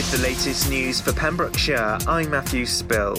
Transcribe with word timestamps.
With 0.00 0.12
the 0.12 0.26
latest 0.26 0.70
news 0.70 0.98
for 0.98 1.12
Pembrokeshire, 1.12 1.98
I'm 2.06 2.30
Matthew 2.30 2.64
Spill. 2.64 3.16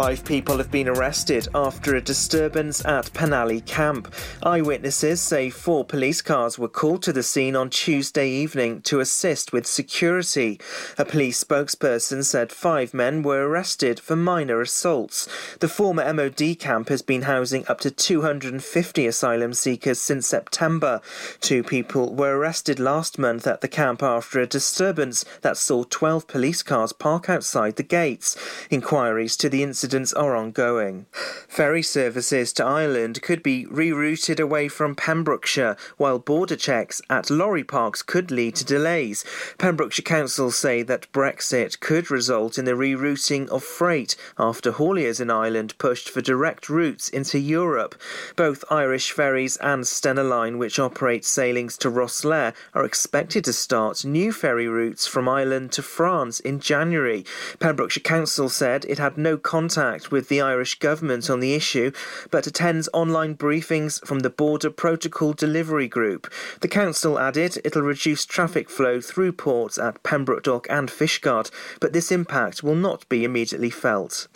Five 0.00 0.24
people 0.24 0.58
have 0.58 0.70
been 0.70 0.86
arrested 0.86 1.48
after 1.56 1.96
a 1.96 2.00
disturbance 2.00 2.84
at 2.84 3.12
Penally 3.14 3.66
Camp. 3.66 4.14
Eyewitnesses 4.44 5.20
say 5.20 5.50
four 5.50 5.84
police 5.84 6.22
cars 6.22 6.56
were 6.56 6.68
called 6.68 7.02
to 7.02 7.12
the 7.12 7.24
scene 7.24 7.56
on 7.56 7.68
Tuesday 7.68 8.30
evening 8.30 8.80
to 8.82 9.00
assist 9.00 9.52
with 9.52 9.66
security. 9.66 10.60
A 10.98 11.04
police 11.04 11.42
spokesperson 11.42 12.24
said 12.24 12.52
five 12.52 12.94
men 12.94 13.24
were 13.24 13.48
arrested 13.48 13.98
for 13.98 14.14
minor 14.14 14.60
assaults. 14.60 15.28
The 15.58 15.66
former 15.66 16.14
MOD 16.14 16.60
camp 16.60 16.90
has 16.90 17.02
been 17.02 17.22
housing 17.22 17.66
up 17.66 17.80
to 17.80 17.90
250 17.90 19.04
asylum 19.04 19.52
seekers 19.52 20.00
since 20.00 20.28
September. 20.28 21.00
Two 21.40 21.64
people 21.64 22.14
were 22.14 22.38
arrested 22.38 22.78
last 22.78 23.18
month 23.18 23.48
at 23.48 23.62
the 23.62 23.68
camp 23.68 24.04
after 24.04 24.38
a 24.38 24.46
disturbance 24.46 25.24
that 25.42 25.56
saw 25.56 25.82
12 25.82 26.28
police 26.28 26.62
cars 26.62 26.92
park 26.92 27.28
outside 27.28 27.74
the 27.74 27.82
gates. 27.82 28.36
Inquiries 28.70 29.36
to 29.36 29.48
the 29.48 29.64
incident 29.64 29.87
incidents 29.88 30.12
are 30.12 30.36
ongoing. 30.36 31.06
Ferry 31.48 31.82
services 31.82 32.52
to 32.52 32.62
Ireland 32.62 33.22
could 33.22 33.42
be 33.42 33.64
rerouted 33.64 34.38
away 34.38 34.68
from 34.68 34.94
Pembrokeshire, 34.94 35.78
while 35.96 36.18
border 36.18 36.56
checks 36.56 37.00
at 37.08 37.30
lorry 37.30 37.64
parks 37.64 38.02
could 38.02 38.30
lead 38.30 38.54
to 38.56 38.66
delays. 38.66 39.24
Pembrokeshire 39.56 40.02
Council 40.02 40.50
say 40.50 40.82
that 40.82 41.10
Brexit 41.10 41.80
could 41.80 42.10
result 42.10 42.58
in 42.58 42.66
the 42.66 42.72
rerouting 42.72 43.48
of 43.48 43.64
freight 43.64 44.14
after 44.38 44.72
hauliers 44.72 45.22
in 45.22 45.30
Ireland 45.30 45.72
pushed 45.78 46.10
for 46.10 46.20
direct 46.20 46.68
routes 46.68 47.08
into 47.08 47.38
Europe. 47.38 47.94
Both 48.36 48.70
Irish 48.70 49.10
Ferries 49.10 49.56
and 49.56 49.84
Stena 49.84 50.28
Line, 50.28 50.58
which 50.58 50.78
operate 50.78 51.24
sailings 51.24 51.78
to 51.78 51.90
Rosslare, 51.90 52.52
are 52.74 52.84
expected 52.84 53.42
to 53.46 53.54
start 53.54 54.04
new 54.04 54.32
ferry 54.32 54.68
routes 54.68 55.06
from 55.06 55.30
Ireland 55.30 55.72
to 55.72 55.82
France 55.82 56.40
in 56.40 56.60
January. 56.60 57.24
Pembrokeshire 57.58 58.02
Council 58.02 58.50
said 58.50 58.84
it 58.84 58.98
had 58.98 59.16
no 59.16 59.38
contact 59.38 59.67
contact 59.68 60.10
with 60.10 60.28
the 60.28 60.40
Irish 60.40 60.78
government 60.78 61.28
on 61.28 61.40
the 61.40 61.52
issue, 61.52 61.92
but 62.30 62.46
attends 62.46 62.88
online 62.94 63.36
briefings 63.36 64.02
from 64.06 64.20
the 64.20 64.30
Border 64.30 64.70
Protocol 64.70 65.34
Delivery 65.34 65.86
Group. 65.86 66.32
The 66.62 66.68
council 66.68 67.18
added 67.18 67.60
it'll 67.66 67.82
reduce 67.82 68.24
traffic 68.24 68.70
flow 68.70 69.02
through 69.02 69.32
ports 69.32 69.76
at 69.76 70.02
Pembroke 70.02 70.44
Dock 70.44 70.66
and 70.70 70.88
Fishguard, 70.88 71.50
but 71.80 71.92
this 71.92 72.10
impact 72.10 72.62
will 72.62 72.76
not 72.76 73.06
be 73.10 73.24
immediately 73.24 73.68
felt. 73.68 74.26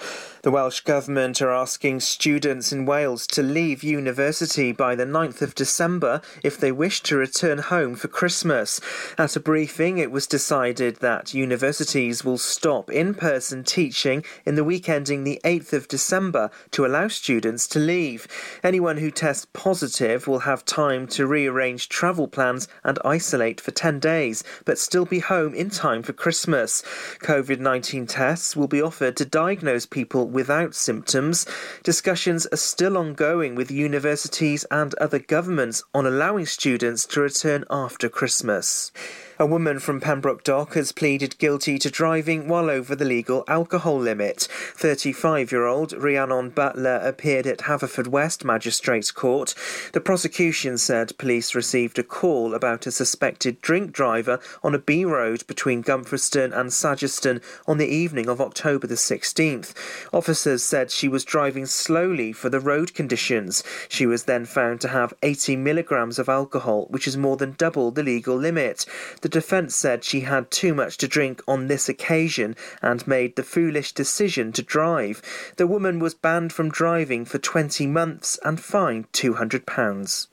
The 0.42 0.50
Welsh 0.50 0.80
Government 0.80 1.40
are 1.40 1.52
asking 1.52 2.00
students 2.00 2.72
in 2.72 2.84
Wales 2.84 3.28
to 3.28 3.44
leave 3.44 3.84
university 3.84 4.72
by 4.72 4.96
the 4.96 5.04
9th 5.04 5.40
of 5.40 5.54
December 5.54 6.20
if 6.42 6.58
they 6.58 6.72
wish 6.72 7.00
to 7.02 7.16
return 7.16 7.58
home 7.58 7.94
for 7.94 8.08
Christmas. 8.08 8.80
At 9.16 9.36
a 9.36 9.40
briefing, 9.40 9.98
it 9.98 10.10
was 10.10 10.26
decided 10.26 10.96
that 10.96 11.32
universities 11.32 12.24
will 12.24 12.38
stop 12.38 12.90
in 12.90 13.14
person 13.14 13.62
teaching 13.62 14.24
in 14.44 14.56
the 14.56 14.64
week 14.64 14.88
ending 14.88 15.22
the 15.22 15.40
8th 15.44 15.72
of 15.74 15.86
December 15.86 16.50
to 16.72 16.84
allow 16.84 17.06
students 17.06 17.68
to 17.68 17.78
leave. 17.78 18.26
Anyone 18.64 18.96
who 18.96 19.12
tests 19.12 19.46
positive 19.52 20.26
will 20.26 20.40
have 20.40 20.64
time 20.64 21.06
to 21.06 21.24
rearrange 21.24 21.88
travel 21.88 22.26
plans 22.26 22.66
and 22.82 22.98
isolate 23.04 23.60
for 23.60 23.70
10 23.70 24.00
days, 24.00 24.42
but 24.64 24.76
still 24.76 25.04
be 25.04 25.20
home 25.20 25.54
in 25.54 25.70
time 25.70 26.02
for 26.02 26.12
Christmas. 26.12 26.82
COVID 27.20 27.60
19 27.60 28.08
tests 28.08 28.56
will 28.56 28.66
be 28.66 28.82
offered 28.82 29.16
to 29.18 29.24
diagnose 29.24 29.86
people 29.86 30.31
without 30.32 30.74
symptoms. 30.74 31.46
Discussions 31.82 32.46
are 32.46 32.56
still 32.56 32.96
ongoing 32.96 33.54
with 33.54 33.70
universities 33.70 34.64
and 34.70 34.94
other 34.94 35.18
governments 35.18 35.82
on 35.94 36.06
allowing 36.06 36.46
students 36.46 37.06
to 37.06 37.20
return 37.20 37.64
after 37.70 38.08
Christmas. 38.08 38.90
A 39.38 39.46
woman 39.46 39.78
from 39.78 39.98
Pembroke 39.98 40.44
Dock 40.44 40.74
has 40.74 40.92
pleaded 40.92 41.38
guilty 41.38 41.78
to 41.78 41.90
driving 41.90 42.48
while 42.48 42.68
over 42.68 42.94
the 42.94 43.06
legal 43.06 43.44
alcohol 43.48 43.98
limit. 43.98 44.46
35 44.76 45.50
year 45.50 45.64
old 45.64 45.94
Rhiannon 45.94 46.50
Butler 46.50 47.00
appeared 47.02 47.46
at 47.46 47.60
Haverfordwest 47.60 48.44
Magistrates 48.44 49.10
Court. 49.10 49.54
The 49.94 50.02
prosecution 50.02 50.76
said 50.76 51.16
police 51.16 51.54
received 51.54 51.98
a 51.98 52.02
call 52.02 52.52
about 52.52 52.86
a 52.86 52.92
suspected 52.92 53.62
drink 53.62 53.92
driver 53.92 54.38
on 54.62 54.74
a 54.74 54.78
B 54.78 55.02
road 55.06 55.46
between 55.46 55.82
Gumfreston 55.82 56.52
and 56.52 56.68
Sageston 56.70 57.42
on 57.66 57.78
the 57.78 57.88
evening 57.88 58.28
of 58.28 58.40
October 58.40 58.86
the 58.86 58.96
16th. 58.96 59.72
Officers 60.12 60.62
said 60.62 60.90
she 60.90 61.08
was 61.08 61.24
driving 61.24 61.64
slowly 61.64 62.32
for 62.32 62.50
the 62.50 62.60
road 62.60 62.92
conditions. 62.92 63.64
She 63.88 64.04
was 64.04 64.24
then 64.24 64.44
found 64.44 64.82
to 64.82 64.88
have 64.88 65.14
80 65.22 65.56
milligrams 65.56 66.18
of 66.18 66.28
alcohol, 66.28 66.86
which 66.90 67.08
is 67.08 67.16
more 67.16 67.38
than 67.38 67.54
double 67.56 67.90
the 67.90 68.02
legal 68.02 68.36
limit. 68.36 68.84
The 69.22 69.28
defence 69.28 69.76
said 69.76 70.02
she 70.02 70.20
had 70.20 70.50
too 70.50 70.74
much 70.74 70.96
to 70.98 71.06
drink 71.06 71.42
on 71.46 71.68
this 71.68 71.88
occasion 71.88 72.56
and 72.82 73.06
made 73.06 73.36
the 73.36 73.44
foolish 73.44 73.92
decision 73.92 74.52
to 74.52 74.62
drive. 74.62 75.22
The 75.56 75.66
woman 75.68 76.00
was 76.00 76.12
banned 76.12 76.52
from 76.52 76.70
driving 76.70 77.24
for 77.24 77.38
20 77.38 77.86
months 77.86 78.38
and 78.44 78.60
fined 78.60 79.10
£200. 79.12 80.26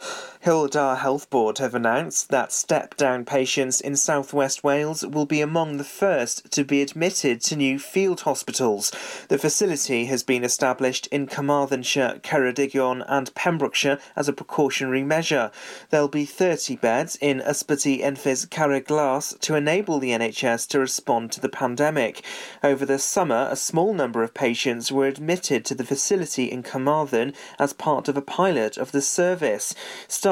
Dda 0.49 0.97
Health 0.97 1.29
Board 1.29 1.59
have 1.59 1.75
announced 1.75 2.29
that 2.29 2.51
step 2.51 2.97
down 2.97 3.23
patients 3.23 3.79
in 3.79 3.95
southwest 3.95 4.63
Wales 4.63 5.05
will 5.05 5.27
be 5.27 5.41
among 5.41 5.77
the 5.77 5.83
first 5.83 6.51
to 6.53 6.63
be 6.63 6.81
admitted 6.81 7.39
to 7.41 7.55
new 7.55 7.77
field 7.77 8.21
hospitals. 8.21 8.91
The 9.27 9.37
facility 9.37 10.05
has 10.05 10.23
been 10.23 10.43
established 10.43 11.05
in 11.11 11.27
Carmarthenshire, 11.27 12.21
Ceredigion, 12.23 13.05
and 13.07 13.31
Pembrokeshire 13.35 13.99
as 14.15 14.27
a 14.27 14.33
precautionary 14.33 15.03
measure. 15.03 15.51
There'll 15.91 16.07
be 16.07 16.25
30 16.25 16.77
beds 16.77 17.15
in 17.21 17.41
Ysbyty 17.41 18.01
Enfys 18.01 18.47
Carreg 18.47 18.87
Glas 18.87 19.35
to 19.41 19.53
enable 19.53 19.99
the 19.99 20.09
NHS 20.09 20.67
to 20.69 20.79
respond 20.79 21.31
to 21.33 21.41
the 21.41 21.49
pandemic. 21.49 22.23
Over 22.63 22.87
the 22.87 22.97
summer, 22.97 23.47
a 23.51 23.55
small 23.55 23.93
number 23.93 24.23
of 24.23 24.33
patients 24.33 24.91
were 24.91 25.05
admitted 25.05 25.63
to 25.65 25.75
the 25.75 25.85
facility 25.85 26.45
in 26.45 26.63
Carmarthen 26.63 27.33
as 27.59 27.71
part 27.71 28.07
of 28.07 28.17
a 28.17 28.21
pilot 28.23 28.79
of 28.79 28.91
the 28.91 29.03
service. 29.03 29.75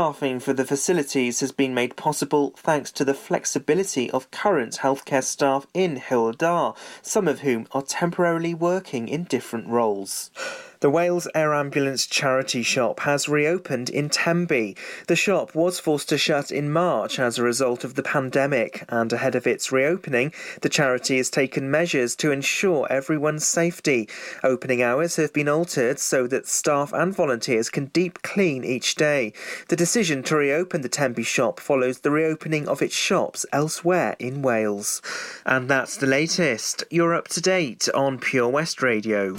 Staffing 0.07 0.39
for 0.39 0.53
the 0.53 0.63
facilities 0.63 1.41
has 1.41 1.51
been 1.51 1.73
made 1.73 1.97
possible 1.97 2.53
thanks 2.55 2.93
to 2.93 3.03
the 3.03 3.13
flexibility 3.13 4.09
of 4.11 4.31
current 4.31 4.77
healthcare 4.81 5.21
staff 5.21 5.67
in 5.73 5.97
Dda, 5.99 6.77
some 7.01 7.27
of 7.27 7.41
whom 7.41 7.67
are 7.73 7.81
temporarily 7.81 8.53
working 8.53 9.09
in 9.09 9.25
different 9.25 9.67
roles. 9.67 10.31
The 10.79 10.91
Wales 10.91 11.27
Air 11.33 11.55
Ambulance 11.55 12.05
charity 12.05 12.61
shop 12.61 12.99
has 12.99 13.27
reopened 13.27 13.89
in 13.89 14.09
Tenby. 14.09 14.75
The 15.07 15.15
shop 15.15 15.55
was 15.55 15.79
forced 15.79 16.09
to 16.09 16.19
shut 16.19 16.51
in 16.51 16.71
March 16.71 17.17
as 17.17 17.37
a 17.37 17.43
result 17.43 17.83
of 17.83 17.95
the 17.95 18.03
pandemic, 18.03 18.83
and 18.89 19.11
ahead 19.11 19.33
of 19.33 19.47
its 19.47 19.71
reopening, 19.71 20.33
the 20.61 20.69
charity 20.69 21.17
has 21.17 21.31
taken 21.31 21.71
measures 21.71 22.15
to 22.17 22.31
ensure 22.31 22.85
everyone's 22.91 23.47
safety. 23.47 24.07
Opening 24.43 24.83
hours 24.83 25.15
have 25.15 25.33
been 25.33 25.49
altered 25.49 25.97
so 25.97 26.27
that 26.27 26.47
staff 26.47 26.93
and 26.93 27.15
volunteers 27.15 27.69
can 27.69 27.85
deep 27.85 28.21
clean 28.21 28.63
each 28.63 28.93
day. 28.93 29.33
The 29.69 29.75
decision 29.75 30.21
to 30.23 30.35
reopen 30.35 30.81
the 30.81 30.89
Tenby 30.89 31.23
shop 31.23 31.59
follows 31.59 31.99
the 31.99 32.11
reopening 32.11 32.67
of 32.67 32.83
its 32.83 32.95
shops 32.95 33.47
elsewhere 33.51 34.15
in 34.19 34.43
Wales. 34.43 35.01
And 35.43 35.67
that's 35.67 35.97
the 35.97 36.07
latest. 36.07 36.83
You're 36.91 37.15
up 37.15 37.29
to 37.29 37.41
date 37.41 37.89
on 37.95 38.19
Pure 38.19 38.49
West 38.49 38.83
Radio. 38.83 39.35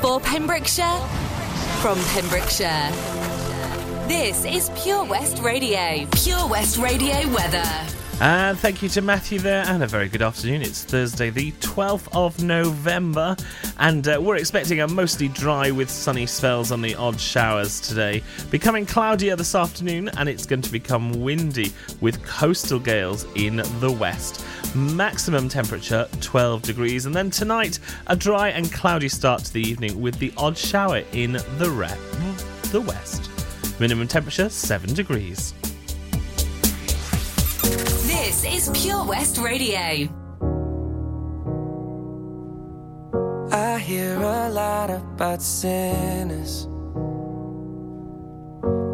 For 0.00 0.18
Pembrokeshire, 0.18 0.98
from 1.82 1.98
Pembrokeshire. 2.14 2.90
This 4.08 4.46
is 4.46 4.70
Pure 4.82 5.04
West 5.04 5.40
Radio. 5.42 6.06
Pure 6.12 6.48
West 6.48 6.78
Radio 6.78 7.28
weather. 7.34 7.99
And 8.22 8.58
thank 8.58 8.82
you 8.82 8.90
to 8.90 9.00
Matthew 9.00 9.38
there, 9.38 9.64
and 9.66 9.82
a 9.82 9.86
very 9.86 10.10
good 10.10 10.20
afternoon. 10.20 10.60
It's 10.60 10.84
Thursday, 10.84 11.30
the 11.30 11.52
12th 11.52 12.06
of 12.12 12.42
November, 12.42 13.34
and 13.78 14.06
uh, 14.06 14.20
we're 14.20 14.36
expecting 14.36 14.82
a 14.82 14.88
mostly 14.88 15.28
dry 15.28 15.70
with 15.70 15.88
sunny 15.88 16.26
spells 16.26 16.70
on 16.70 16.82
the 16.82 16.94
odd 16.96 17.18
showers 17.18 17.80
today. 17.80 18.22
Becoming 18.50 18.84
cloudier 18.84 19.36
this 19.36 19.54
afternoon, 19.54 20.10
and 20.18 20.28
it's 20.28 20.44
going 20.44 20.60
to 20.60 20.70
become 20.70 21.22
windy 21.22 21.72
with 22.02 22.22
coastal 22.22 22.78
gales 22.78 23.24
in 23.36 23.56
the 23.78 23.90
west. 23.90 24.44
Maximum 24.76 25.48
temperature 25.48 26.06
12 26.20 26.60
degrees, 26.60 27.06
and 27.06 27.14
then 27.14 27.30
tonight 27.30 27.78
a 28.08 28.16
dry 28.16 28.50
and 28.50 28.70
cloudy 28.70 29.08
start 29.08 29.44
to 29.44 29.52
the 29.54 29.62
evening 29.62 29.98
with 29.98 30.18
the 30.18 30.30
odd 30.36 30.58
shower 30.58 31.02
in 31.12 31.32
the 31.56 31.70
re- 31.70 31.88
the 32.70 32.82
west. 32.82 33.30
Minimum 33.80 34.08
temperature 34.08 34.50
7 34.50 34.92
degrees. 34.92 35.54
This 38.30 38.44
is 38.44 38.70
Pure 38.80 39.06
West 39.06 39.38
Radio. 39.38 40.08
I 43.50 43.76
hear 43.80 44.14
a 44.22 44.48
lot 44.48 44.88
about 44.88 45.42
sinners. 45.42 46.66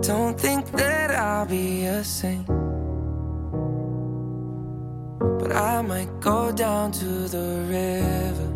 Don't 0.00 0.40
think 0.40 0.70
that 0.72 1.10
I'll 1.10 1.44
be 1.44 1.84
a 1.84 2.02
saint. 2.02 2.46
But 5.38 5.52
I 5.52 5.82
might 5.82 6.18
go 6.20 6.50
down 6.50 6.92
to 6.92 7.28
the 7.28 7.60
river. 7.68 8.55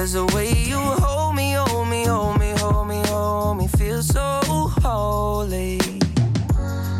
Cause 0.00 0.14
the 0.14 0.24
way 0.34 0.50
you 0.54 0.78
hold 0.78 1.34
me, 1.34 1.52
hold 1.52 1.86
me, 1.86 2.04
hold 2.04 2.38
me, 2.40 2.54
hold 2.56 2.88
me, 2.88 3.02
hold 3.08 3.58
me, 3.58 3.68
feel 3.68 4.02
so 4.02 4.40
holy. 4.80 5.76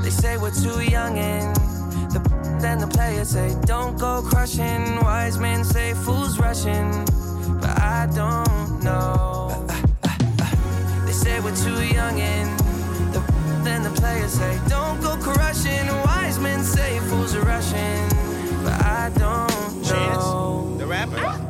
They 0.03 0.11
say 0.11 0.37
we're 0.37 0.51
too 0.51 0.83
young 0.83 1.17
and 1.17 1.57
the 2.13 2.21
then 2.61 2.79
the 2.79 2.87
players 2.87 3.31
say 3.31 3.57
don't 3.65 3.99
go 3.99 4.21
crushing. 4.21 4.97
Wise 4.97 5.39
men 5.39 5.65
say 5.65 5.95
fools 5.95 6.39
rushing, 6.39 6.91
but 7.59 7.71
I 7.81 8.07
don't 8.15 8.85
know. 8.85 9.65
They 11.07 11.13
say 11.13 11.41
we're 11.41 11.57
too 11.57 11.83
young 11.83 12.21
and 12.21 12.61
the 13.15 13.21
then 13.65 13.83
the 13.83 13.99
players 13.99 14.33
say 14.33 14.61
don't 14.69 15.01
go 15.01 15.17
crushing. 15.17 15.87
Wise 16.05 16.39
men 16.39 16.63
say 16.63 17.01
fools 17.09 17.35
are 17.35 17.47
rushing, 17.47 18.09
but 18.63 18.75
I 18.85 19.11
don't 19.17 19.81
know. 19.81 19.89
Chance, 19.89 20.79
the 20.79 20.87
rapper. 20.87 21.50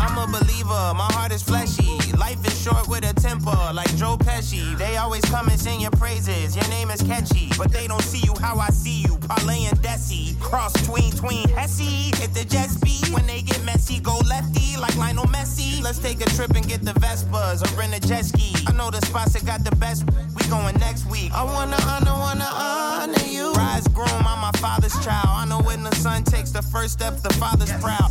I'm 0.00 0.16
a 0.16 0.26
believer, 0.26 0.94
my 0.96 1.08
heart 1.12 1.30
is 1.30 1.42
fleshy. 1.42 1.98
Life 2.16 2.42
is 2.46 2.58
short 2.60 2.88
with 2.88 3.04
a 3.04 3.12
temper, 3.20 3.58
like 3.74 3.94
Joe 3.96 4.16
Pesci. 4.16 4.76
They 4.78 4.96
always 4.96 5.22
come 5.26 5.48
and 5.48 5.60
sing 5.60 5.82
your 5.82 5.90
praises, 5.90 6.56
your 6.56 6.66
name 6.68 6.90
is 6.90 7.02
catchy. 7.02 7.50
But 7.58 7.70
they 7.70 7.86
don't 7.86 8.02
see 8.02 8.24
you 8.24 8.34
how 8.40 8.58
I 8.58 8.68
see 8.68 9.02
you, 9.02 9.18
Parlay 9.18 9.66
and 9.66 9.78
Desi. 9.80 10.40
Cross 10.40 10.72
tween, 10.86 11.12
tween, 11.12 11.46
Hesse. 11.50 12.10
Hit 12.18 12.32
the 12.32 12.46
jet 12.46 12.70
speed, 12.70 13.12
when 13.12 13.26
they 13.26 13.42
get 13.42 13.62
messy, 13.64 14.00
go 14.00 14.18
lefty, 14.26 14.78
like 14.78 14.96
Lionel 14.96 15.26
Messi. 15.26 15.82
Let's 15.82 15.98
take 15.98 16.20
a 16.22 16.30
trip 16.30 16.52
and 16.56 16.66
get 16.66 16.82
the 16.82 16.92
Vespas 16.92 17.60
or 17.62 17.78
rent 17.78 17.94
a 17.94 18.00
jet 18.00 18.24
ski. 18.24 18.54
I 18.66 18.72
know 18.72 18.90
the 18.90 19.04
spots 19.06 19.34
that 19.34 19.44
got 19.44 19.64
the 19.64 19.76
best, 19.76 20.04
we 20.34 20.42
going 20.48 20.76
next 20.78 21.04
week. 21.10 21.30
I 21.34 21.44
wanna 21.44 21.76
honor, 21.86 22.16
wanna 22.18 22.48
honor 22.50 23.26
you. 23.26 23.52
Rise 23.52 23.86
groom, 23.88 24.08
I'm 24.08 24.40
my 24.40 24.52
father's 24.60 24.94
child. 25.04 25.28
I 25.28 25.44
know 25.44 25.60
when 25.60 25.82
the 25.82 25.94
son 25.96 26.24
takes 26.24 26.50
the 26.52 26.62
first 26.62 26.94
step, 26.94 27.20
the 27.20 27.34
father's 27.34 27.72
proud. 27.82 28.10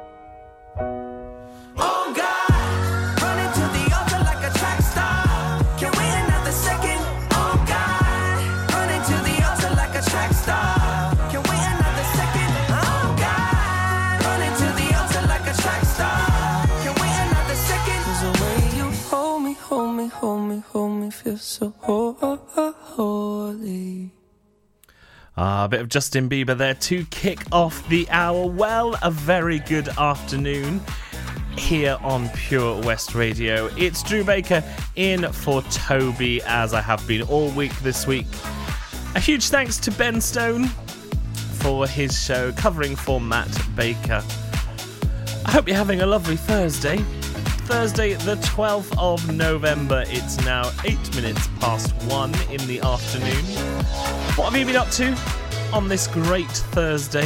So 21.37 21.73
holy. 21.79 22.11
Ah, 25.37 25.65
a 25.65 25.69
bit 25.69 25.81
of 25.81 25.89
Justin 25.89 26.29
Bieber 26.29 26.57
there 26.57 26.75
to 26.75 27.05
kick 27.05 27.39
off 27.51 27.87
the 27.89 28.07
hour. 28.09 28.47
Well, 28.47 28.97
a 29.01 29.09
very 29.09 29.59
good 29.59 29.87
afternoon 29.89 30.81
here 31.57 31.97
on 32.01 32.29
Pure 32.29 32.83
West 32.83 33.15
Radio. 33.15 33.67
It's 33.77 34.03
Drew 34.03 34.23
Baker 34.23 34.63
in 34.95 35.31
for 35.31 35.61
Toby, 35.63 36.41
as 36.43 36.73
I 36.73 36.81
have 36.81 37.05
been 37.07 37.23
all 37.23 37.49
week 37.51 37.73
this 37.79 38.07
week. 38.07 38.27
A 39.15 39.19
huge 39.19 39.49
thanks 39.49 39.77
to 39.79 39.91
Ben 39.91 40.21
Stone 40.21 40.67
for 41.59 41.87
his 41.87 42.19
show 42.19 42.51
covering 42.53 42.95
for 42.95 43.21
Matt 43.21 43.55
Baker. 43.75 44.23
I 45.45 45.51
hope 45.51 45.67
you're 45.67 45.77
having 45.77 46.01
a 46.01 46.05
lovely 46.05 46.37
Thursday. 46.37 47.03
Thursday, 47.71 48.13
the 48.15 48.35
12th 48.35 48.93
of 48.99 49.33
November. 49.33 50.03
It's 50.07 50.37
now 50.43 50.69
8 50.83 51.15
minutes 51.15 51.47
past 51.61 51.93
1 52.03 52.33
in 52.51 52.67
the 52.67 52.81
afternoon. 52.81 53.45
What 54.35 54.51
have 54.51 54.57
you 54.57 54.65
been 54.65 54.75
up 54.75 54.89
to 54.91 55.17
on 55.71 55.87
this 55.87 56.05
great 56.07 56.49
Thursday? 56.49 57.25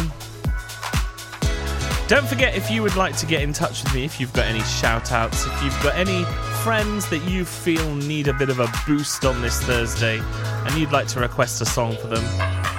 Don't 2.08 2.28
forget 2.28 2.56
if 2.56 2.70
you 2.70 2.84
would 2.84 2.96
like 2.96 3.18
to 3.18 3.26
get 3.26 3.42
in 3.42 3.54
touch 3.54 3.84
with 3.84 3.96
me, 3.96 4.06
if 4.06 4.20
you've 4.20 4.34
got 4.34 4.46
any 4.46 4.62
shout 4.62 5.12
outs, 5.12 5.48
if 5.48 5.64
you've 5.64 5.82
got 5.82 5.96
any 5.96 6.24
friends 6.66 7.08
that 7.12 7.20
you 7.30 7.46
feel 7.46 7.94
need 7.94 8.28
a 8.28 8.34
bit 8.34 8.50
of 8.50 8.60
a 8.60 8.68
boost 8.88 9.24
on 9.24 9.40
this 9.40 9.62
Thursday 9.62 10.20
and 10.20 10.76
you'd 10.76 10.92
like 10.92 11.06
to 11.06 11.20
request 11.20 11.62
a 11.62 11.66
song 11.66 11.96
for 11.98 12.08
them, 12.08 12.24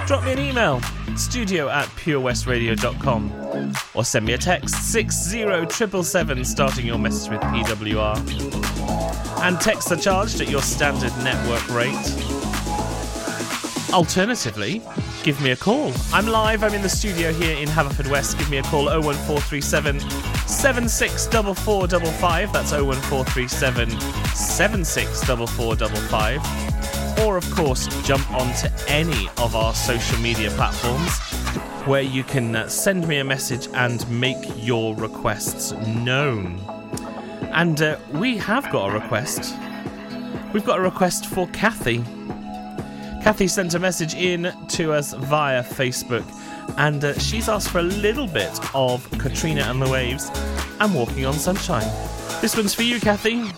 drop 0.05 0.25
me 0.25 0.33
an 0.33 0.39
email 0.39 0.81
studio 1.15 1.69
at 1.69 1.85
purewestradio.com 1.91 3.73
or 3.93 4.03
send 4.03 4.25
me 4.25 4.33
a 4.33 4.37
text 4.37 4.91
60777 4.91 6.43
starting 6.43 6.85
your 6.85 6.97
message 6.97 7.31
with 7.31 7.39
PWR. 7.39 8.17
And 9.43 9.57
texts 9.61 9.89
are 9.93 9.95
charged 9.95 10.41
at 10.41 10.49
your 10.49 10.61
standard 10.61 11.13
network 11.23 11.65
rate. 11.69 11.95
Alternatively, 13.93 14.81
give 15.23 15.39
me 15.41 15.51
a 15.51 15.55
call. 15.55 15.93
I'm 16.11 16.27
live, 16.27 16.61
I'm 16.61 16.73
in 16.73 16.81
the 16.81 16.89
studio 16.89 17.31
here 17.31 17.55
in 17.55 17.69
Haverfordwest. 17.69 18.37
Give 18.37 18.49
me 18.49 18.57
a 18.57 18.63
call 18.63 18.87
01437 18.87 20.36
764455. 20.57 22.51
That's 22.51 22.71
01437 22.71 23.91
764455. 24.35 27.19
Or, 27.25 27.37
of 27.37 27.49
course, 27.51 27.87
jump 28.03 28.29
onto 28.31 28.67
any 28.87 29.29
of 29.37 29.55
our 29.55 29.75
social 29.75 30.17
media 30.19 30.49
platforms 30.51 31.19
where 31.87 32.01
you 32.01 32.23
can 32.23 32.55
uh, 32.55 32.67
send 32.67 33.07
me 33.07 33.19
a 33.19 33.23
message 33.23 33.67
and 33.75 34.09
make 34.09 34.43
your 34.57 34.95
requests 34.95 35.73
known. 35.73 36.59
And 37.53 37.79
uh, 37.81 37.97
we 38.13 38.37
have 38.37 38.69
got 38.71 38.89
a 38.89 38.93
request. 38.93 39.53
We've 40.53 40.65
got 40.65 40.79
a 40.79 40.81
request 40.81 41.27
for 41.27 41.47
Kathy. 41.49 42.03
Kathy 43.23 43.47
sent 43.47 43.75
a 43.75 43.79
message 43.79 44.15
in 44.15 44.51
to 44.69 44.91
us 44.91 45.13
via 45.13 45.63
Facebook, 45.63 46.25
and 46.77 47.03
uh, 47.03 47.13
she's 47.17 47.49
asked 47.49 47.69
for 47.69 47.79
a 47.79 47.83
little 47.83 48.27
bit 48.27 48.59
of 48.75 49.09
Katrina 49.19 49.61
and 49.61 49.81
the 49.81 49.89
Waves 49.89 50.29
and 50.79 50.93
Walking 50.93 51.25
on 51.25 51.33
Sunshine. 51.33 51.89
This 52.41 52.55
one's 52.55 52.73
for 52.73 52.83
you, 52.83 52.99
Kathy. 52.99 53.51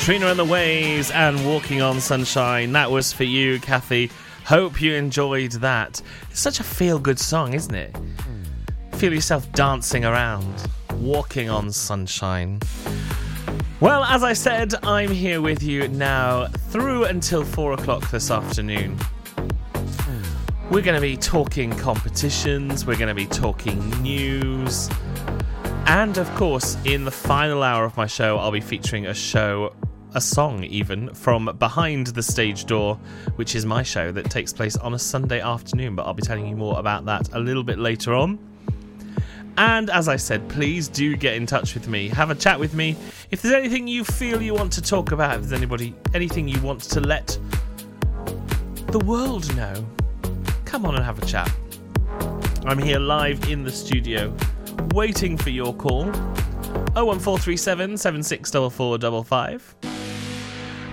Katrina 0.00 0.28
and 0.28 0.38
the 0.38 0.46
Waves 0.46 1.10
and 1.10 1.46
Walking 1.46 1.82
on 1.82 2.00
Sunshine. 2.00 2.72
That 2.72 2.90
was 2.90 3.12
for 3.12 3.24
you, 3.24 3.60
Kathy. 3.60 4.10
Hope 4.46 4.80
you 4.80 4.94
enjoyed 4.94 5.52
that. 5.52 6.00
It's 6.30 6.40
such 6.40 6.58
a 6.58 6.64
feel 6.64 6.98
good 6.98 7.18
song, 7.18 7.52
isn't 7.52 7.74
it? 7.74 7.94
Feel 8.92 9.12
yourself 9.12 9.52
dancing 9.52 10.06
around, 10.06 10.66
walking 10.94 11.50
on 11.50 11.70
sunshine. 11.70 12.60
Well, 13.80 14.02
as 14.04 14.24
I 14.24 14.32
said, 14.32 14.72
I'm 14.82 15.10
here 15.10 15.42
with 15.42 15.62
you 15.62 15.86
now 15.88 16.46
through 16.46 17.04
until 17.04 17.44
four 17.44 17.74
o'clock 17.74 18.10
this 18.10 18.30
afternoon. 18.30 18.96
We're 20.70 20.80
going 20.80 20.96
to 20.96 21.02
be 21.02 21.18
talking 21.18 21.72
competitions, 21.72 22.86
we're 22.86 22.96
going 22.96 23.08
to 23.08 23.14
be 23.14 23.26
talking 23.26 23.90
news, 24.00 24.88
and 25.86 26.16
of 26.18 26.32
course, 26.36 26.78
in 26.84 27.04
the 27.04 27.10
final 27.10 27.62
hour 27.62 27.84
of 27.84 27.96
my 27.96 28.06
show, 28.06 28.38
I'll 28.38 28.52
be 28.52 28.60
featuring 28.60 29.06
a 29.06 29.14
show, 29.14 29.74
a 30.14 30.20
song 30.20 30.64
even, 30.64 31.12
from 31.14 31.56
Behind 31.58 32.08
the 32.08 32.22
Stage 32.22 32.64
Door, 32.64 32.98
which 33.36 33.54
is 33.54 33.64
my 33.64 33.82
show 33.82 34.12
that 34.12 34.30
takes 34.30 34.52
place 34.52 34.76
on 34.76 34.94
a 34.94 34.98
Sunday 34.98 35.40
afternoon, 35.40 35.94
but 35.94 36.06
I'll 36.06 36.14
be 36.14 36.22
telling 36.22 36.46
you 36.46 36.56
more 36.56 36.78
about 36.78 37.04
that 37.06 37.32
a 37.32 37.38
little 37.38 37.62
bit 37.62 37.78
later 37.78 38.14
on. 38.14 38.38
And 39.56 39.90
as 39.90 40.08
I 40.08 40.16
said, 40.16 40.48
please 40.48 40.88
do 40.88 41.16
get 41.16 41.34
in 41.34 41.46
touch 41.46 41.74
with 41.74 41.88
me. 41.88 42.08
Have 42.08 42.30
a 42.30 42.34
chat 42.34 42.58
with 42.58 42.74
me. 42.74 42.96
If 43.30 43.42
there's 43.42 43.54
anything 43.54 43.86
you 43.86 44.04
feel 44.04 44.40
you 44.40 44.54
want 44.54 44.72
to 44.72 44.82
talk 44.82 45.12
about, 45.12 45.34
if 45.34 45.40
there's 45.42 45.52
anybody 45.52 45.94
anything 46.14 46.48
you 46.48 46.60
want 46.62 46.82
to 46.82 47.00
let 47.00 47.38
the 48.88 49.00
world 49.00 49.54
know, 49.56 49.86
come 50.64 50.86
on 50.86 50.94
and 50.94 51.04
have 51.04 51.22
a 51.22 51.26
chat. 51.26 51.50
I'm 52.64 52.78
here 52.78 52.98
live 52.98 53.48
in 53.48 53.64
the 53.64 53.70
studio 53.70 54.34
waiting 54.92 55.36
for 55.36 55.50
your 55.50 55.74
call. 55.74 56.06
01437 56.94 57.96
764455. 57.96 59.99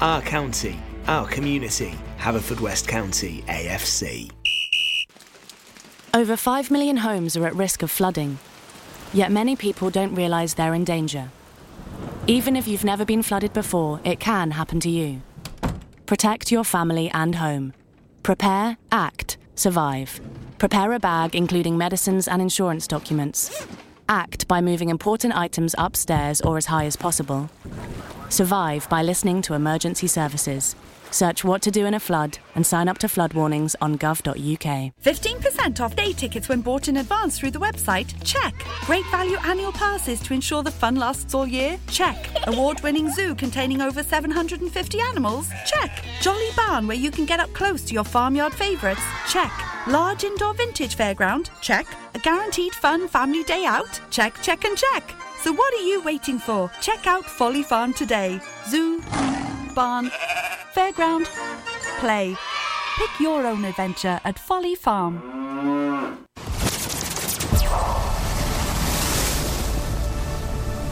our 0.00 0.20
county, 0.22 0.78
our 1.06 1.26
community. 1.26 1.94
Haverfordwest 2.18 2.88
County 2.88 3.44
AFC. 3.46 4.30
Over 6.12 6.36
5 6.36 6.70
million 6.70 6.96
homes 6.96 7.36
are 7.36 7.46
at 7.46 7.54
risk 7.54 7.82
of 7.82 7.90
flooding, 7.90 8.38
yet 9.12 9.30
many 9.30 9.54
people 9.54 9.90
don't 9.90 10.14
realise 10.14 10.54
they're 10.54 10.74
in 10.74 10.84
danger. 10.84 11.30
Even 12.26 12.56
if 12.56 12.66
you've 12.66 12.84
never 12.84 13.04
been 13.04 13.22
flooded 13.22 13.52
before, 13.52 14.00
it 14.02 14.18
can 14.18 14.50
happen 14.50 14.80
to 14.80 14.90
you. 14.90 15.22
Protect 16.06 16.50
your 16.50 16.64
family 16.64 17.10
and 17.12 17.36
home. 17.36 17.72
Prepare, 18.22 18.78
act, 18.90 19.36
survive. 19.54 20.20
Prepare 20.58 20.94
a 20.94 20.98
bag 20.98 21.36
including 21.36 21.78
medicines 21.78 22.26
and 22.26 22.42
insurance 22.42 22.88
documents. 22.88 23.66
Act 24.08 24.48
by 24.48 24.60
moving 24.60 24.88
important 24.88 25.36
items 25.36 25.74
upstairs 25.78 26.40
or 26.40 26.56
as 26.56 26.66
high 26.66 26.86
as 26.86 26.96
possible. 26.96 27.50
Survive 28.28 28.88
by 28.88 29.02
listening 29.02 29.40
to 29.42 29.54
emergency 29.54 30.06
services. 30.06 30.74
Search 31.10 31.44
what 31.44 31.62
to 31.62 31.70
do 31.70 31.86
in 31.86 31.94
a 31.94 32.00
flood 32.00 32.38
and 32.54 32.66
sign 32.66 32.88
up 32.88 32.98
to 32.98 33.08
flood 33.08 33.32
warnings 33.32 33.76
on 33.80 33.96
gov.uk. 33.96 34.92
15% 35.02 35.80
off 35.80 35.94
day 35.96 36.12
tickets 36.12 36.48
when 36.48 36.60
bought 36.60 36.88
in 36.88 36.96
advance 36.96 37.38
through 37.38 37.52
the 37.52 37.60
website? 37.60 38.12
Check. 38.24 38.54
Great 38.82 39.06
value 39.06 39.38
annual 39.44 39.72
passes 39.72 40.20
to 40.20 40.34
ensure 40.34 40.62
the 40.62 40.70
fun 40.70 40.96
lasts 40.96 41.32
all 41.34 41.46
year? 41.46 41.78
Check. 41.88 42.16
Award 42.48 42.80
winning 42.82 43.10
zoo 43.10 43.34
containing 43.34 43.80
over 43.80 44.02
750 44.02 45.00
animals? 45.00 45.48
Check. 45.64 46.04
Jolly 46.20 46.48
barn 46.56 46.86
where 46.86 46.96
you 46.96 47.10
can 47.10 47.24
get 47.24 47.40
up 47.40 47.52
close 47.52 47.82
to 47.84 47.94
your 47.94 48.04
farmyard 48.04 48.52
favourites? 48.52 49.02
Check. 49.28 49.52
Large 49.86 50.24
indoor 50.24 50.54
vintage 50.54 50.96
fairground? 50.96 51.48
Check. 51.60 51.86
A 52.14 52.18
guaranteed 52.18 52.74
fun 52.74 53.06
family 53.06 53.44
day 53.44 53.64
out? 53.64 54.00
Check, 54.10 54.34
check, 54.42 54.64
and 54.64 54.76
check. 54.76 55.14
So 55.46 55.52
what 55.52 55.72
are 55.74 55.86
you 55.86 56.00
waiting 56.02 56.40
for? 56.40 56.72
Check 56.80 57.06
out 57.06 57.24
Folly 57.24 57.62
Farm 57.62 57.92
today. 57.94 58.40
Zoo, 58.68 59.00
barn, 59.76 60.10
fairground, 60.74 61.26
play. 62.00 62.36
Pick 62.98 63.20
your 63.20 63.46
own 63.46 63.64
adventure 63.64 64.20
at 64.24 64.40
Folly 64.40 64.74
Farm. 64.74 65.22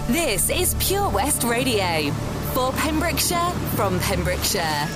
This 0.07 0.51
is 0.51 0.77
Pure 0.79 1.09
West 1.09 1.43
Radio 1.43 2.13
for 2.53 2.71
Pembrokeshire 2.75 3.51
from 3.75 3.99
Pembrokeshire. 3.99 4.87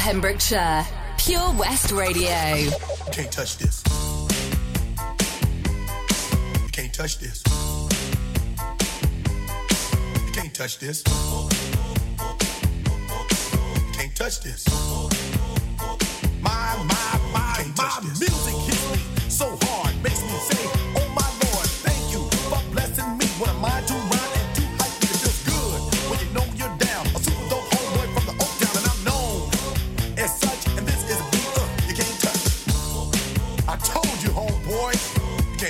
Pembrokeshire, 0.00 0.86
Pure 1.18 1.52
West 1.58 1.92
Radio. 1.92 2.54
You 2.54 2.72
can't 3.12 3.30
touch 3.30 3.58
this. 3.58 3.82
You 6.62 6.68
can't 6.72 6.94
touch 6.94 7.18
this. 7.18 7.42
You 10.24 10.32
can't 10.32 10.54
touch 10.54 10.78
this. 10.78 11.49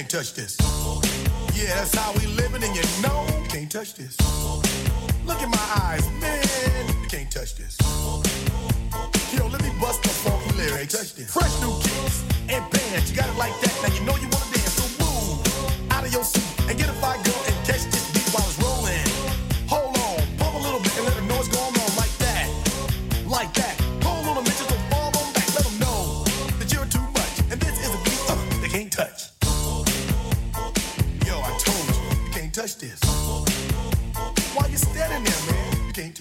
Can't 0.01 0.11
touch 0.11 0.33
this. 0.33 0.57
Yeah, 1.53 1.75
that's 1.75 1.95
how 1.95 2.15
we 2.15 2.27
living, 2.29 2.63
and 2.63 2.75
you 2.75 2.83
know 3.03 3.27
you 3.43 3.49
can't 3.51 3.71
touch 3.71 3.93
this. 3.93 4.17
Look 5.27 5.43
in 5.43 5.51
my 5.51 5.67
eyes, 5.77 6.09
man, 6.13 6.89
you 6.89 7.07
can't 7.07 7.31
touch 7.31 7.55
this. 7.57 7.77
Yo, 9.37 9.47
let 9.49 9.63
me 9.63 9.69
bust 9.79 10.03
the 10.03 10.09
funky 10.09 10.57
lyrics. 10.57 10.95
Touch 10.97 11.15
this. 11.17 11.31
Fresh 11.31 11.61
new 11.61 11.77
kicks 11.83 12.25
and 12.49 12.65
bands, 12.71 13.11
you 13.11 13.17
got 13.17 13.29
it 13.29 13.37
like 13.37 13.53
that. 13.61 13.75
Now 13.83 13.95
you 13.95 14.01
know 14.07 14.17
you 14.17 14.29
wanna 14.33 14.57
dance, 14.57 14.73
so 14.73 14.89
move 15.05 15.93
out 15.93 16.07
of 16.07 16.13
your 16.13 16.25
seat 16.25 16.49
and 16.71 16.79
get 16.79 16.89
a 16.89 16.95
fire 16.95 17.23
girl 17.23 17.43
and 17.47 17.57
catch 17.67 17.85
this 17.93 18.00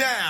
Down. 0.00 0.29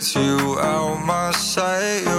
Get 0.00 0.14
you 0.14 0.58
out 0.60 1.04
my 1.04 1.30
sight. 1.32 2.09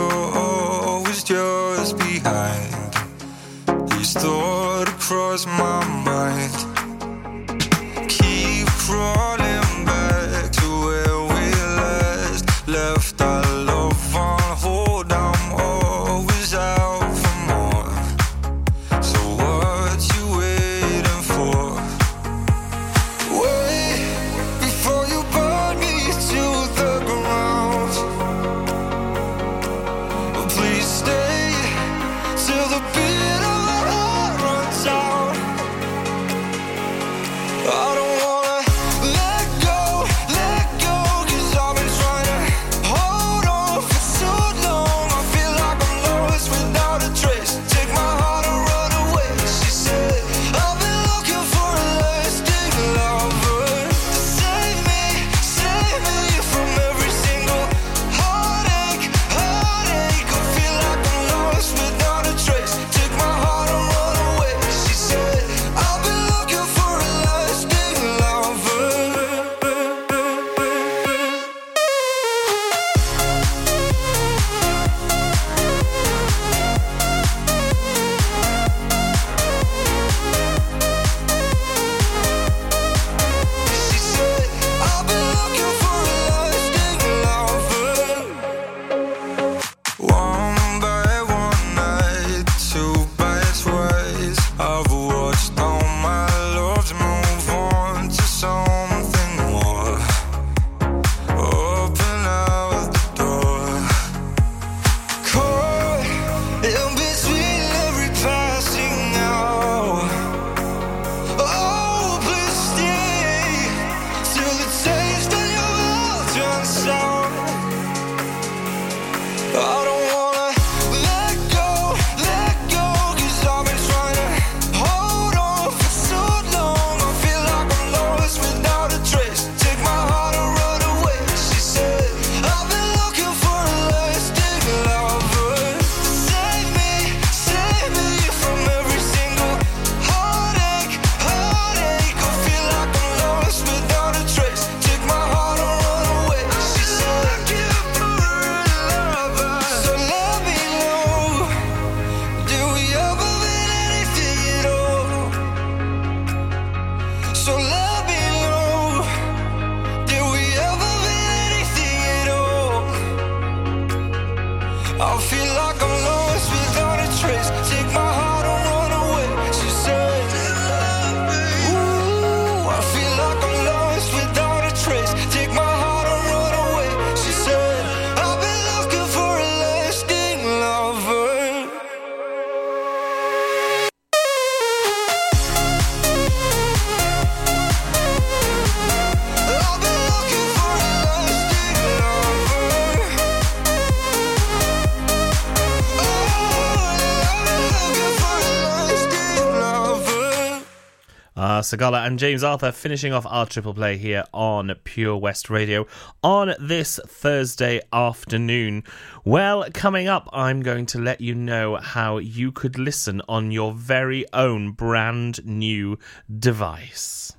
Sigala 201.72 202.06
and 202.06 202.20
James 202.20 202.44
Arthur 202.44 202.74
finishing 202.74 203.14
off 203.14 203.26
our 203.26 203.46
triple 203.46 203.74
play 203.74 203.96
here 203.96 204.26
on 204.34 204.76
Pure 204.84 205.16
West 205.16 205.50
Radio 205.50 205.88
on 206.22 206.54
this 206.60 207.00
Thursday 207.08 207.80
afternoon. 207.94 208.84
Well, 209.24 209.66
coming 209.74 210.10
up, 210.10 210.28
I'm 210.34 210.64
going 210.64 210.86
to 210.88 211.00
let 211.00 211.22
you 211.22 211.34
know 211.34 211.78
how 211.78 212.18
you 212.18 212.52
could 212.52 212.78
listen 212.78 213.22
on 213.30 213.52
your 213.52 213.72
very 213.72 214.26
own 214.34 214.72
brand 214.72 215.46
new 215.46 215.98
device. 216.40 217.32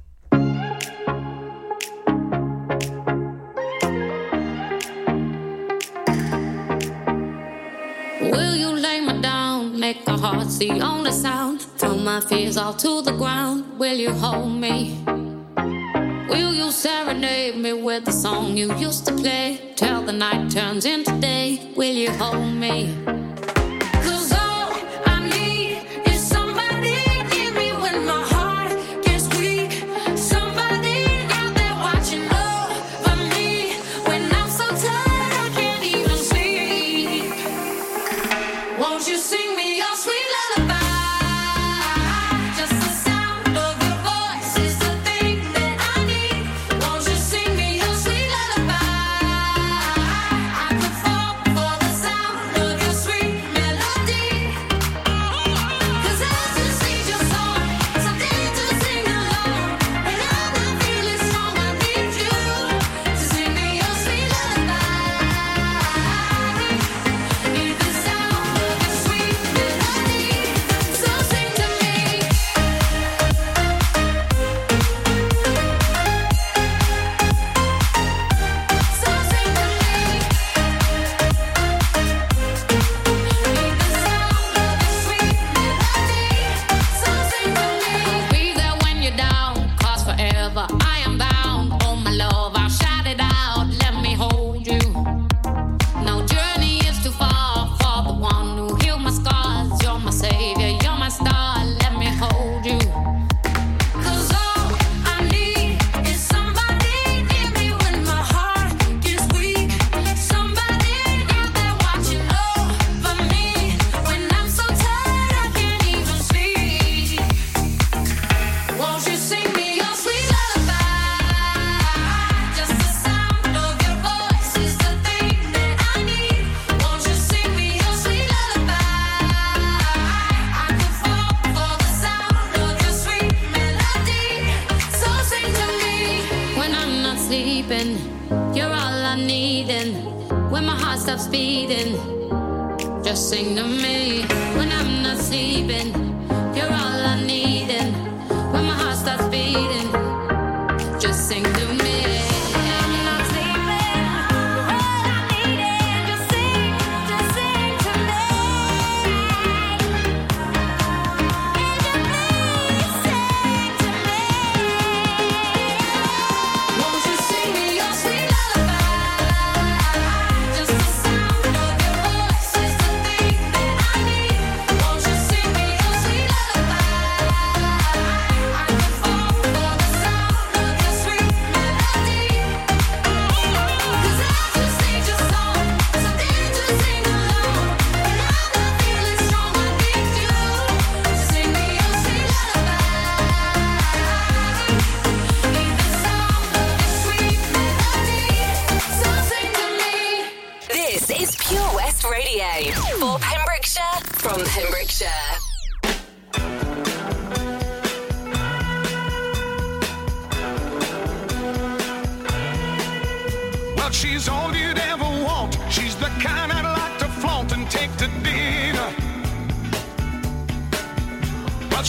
Will 8.23 8.57
you 8.57 8.71
lay 8.71 9.01
me 9.03 9.21
down? 9.21 9.79
Make 9.79 10.07
the 10.07 10.17
heart 10.17 10.49
the 10.59 10.81
only 10.81 11.13
sound 11.13 11.67
my 12.03 12.21
fears 12.21 12.57
all 12.57 12.75
to 12.75 13.03
the 13.03 13.13
ground. 13.13 13.79
Will 13.79 13.95
you 13.95 14.11
hold 14.11 14.53
me? 14.53 14.99
Will 16.29 16.53
you 16.53 16.73
serenade 16.73 17.57
me 17.57 17.73
with 17.73 18.05
the 18.05 18.13
song 18.13 18.57
you 18.57 18.75
used 18.77 19.07
to 19.07 19.15
play? 19.15 19.73
Till 19.77 20.03
the 20.03 20.13
night 20.13 20.51
turns 20.51 20.85
into 20.85 21.13
day. 21.21 21.73
Will 21.77 21.95
you 21.95 22.11
hold 22.11 22.55
me? 22.55 23.22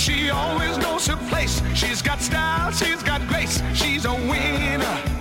She 0.04 0.30
always 0.32 0.78
knows 0.80 1.08
her 1.08 1.16
place. 1.30 1.62
She's 1.74 2.02
got 2.02 2.20
style, 2.20 2.74
she's 2.74 3.02
got 3.04 3.26
grace, 3.26 3.64
she's 3.74 4.04
a 4.04 4.14
winner. 4.14 5.13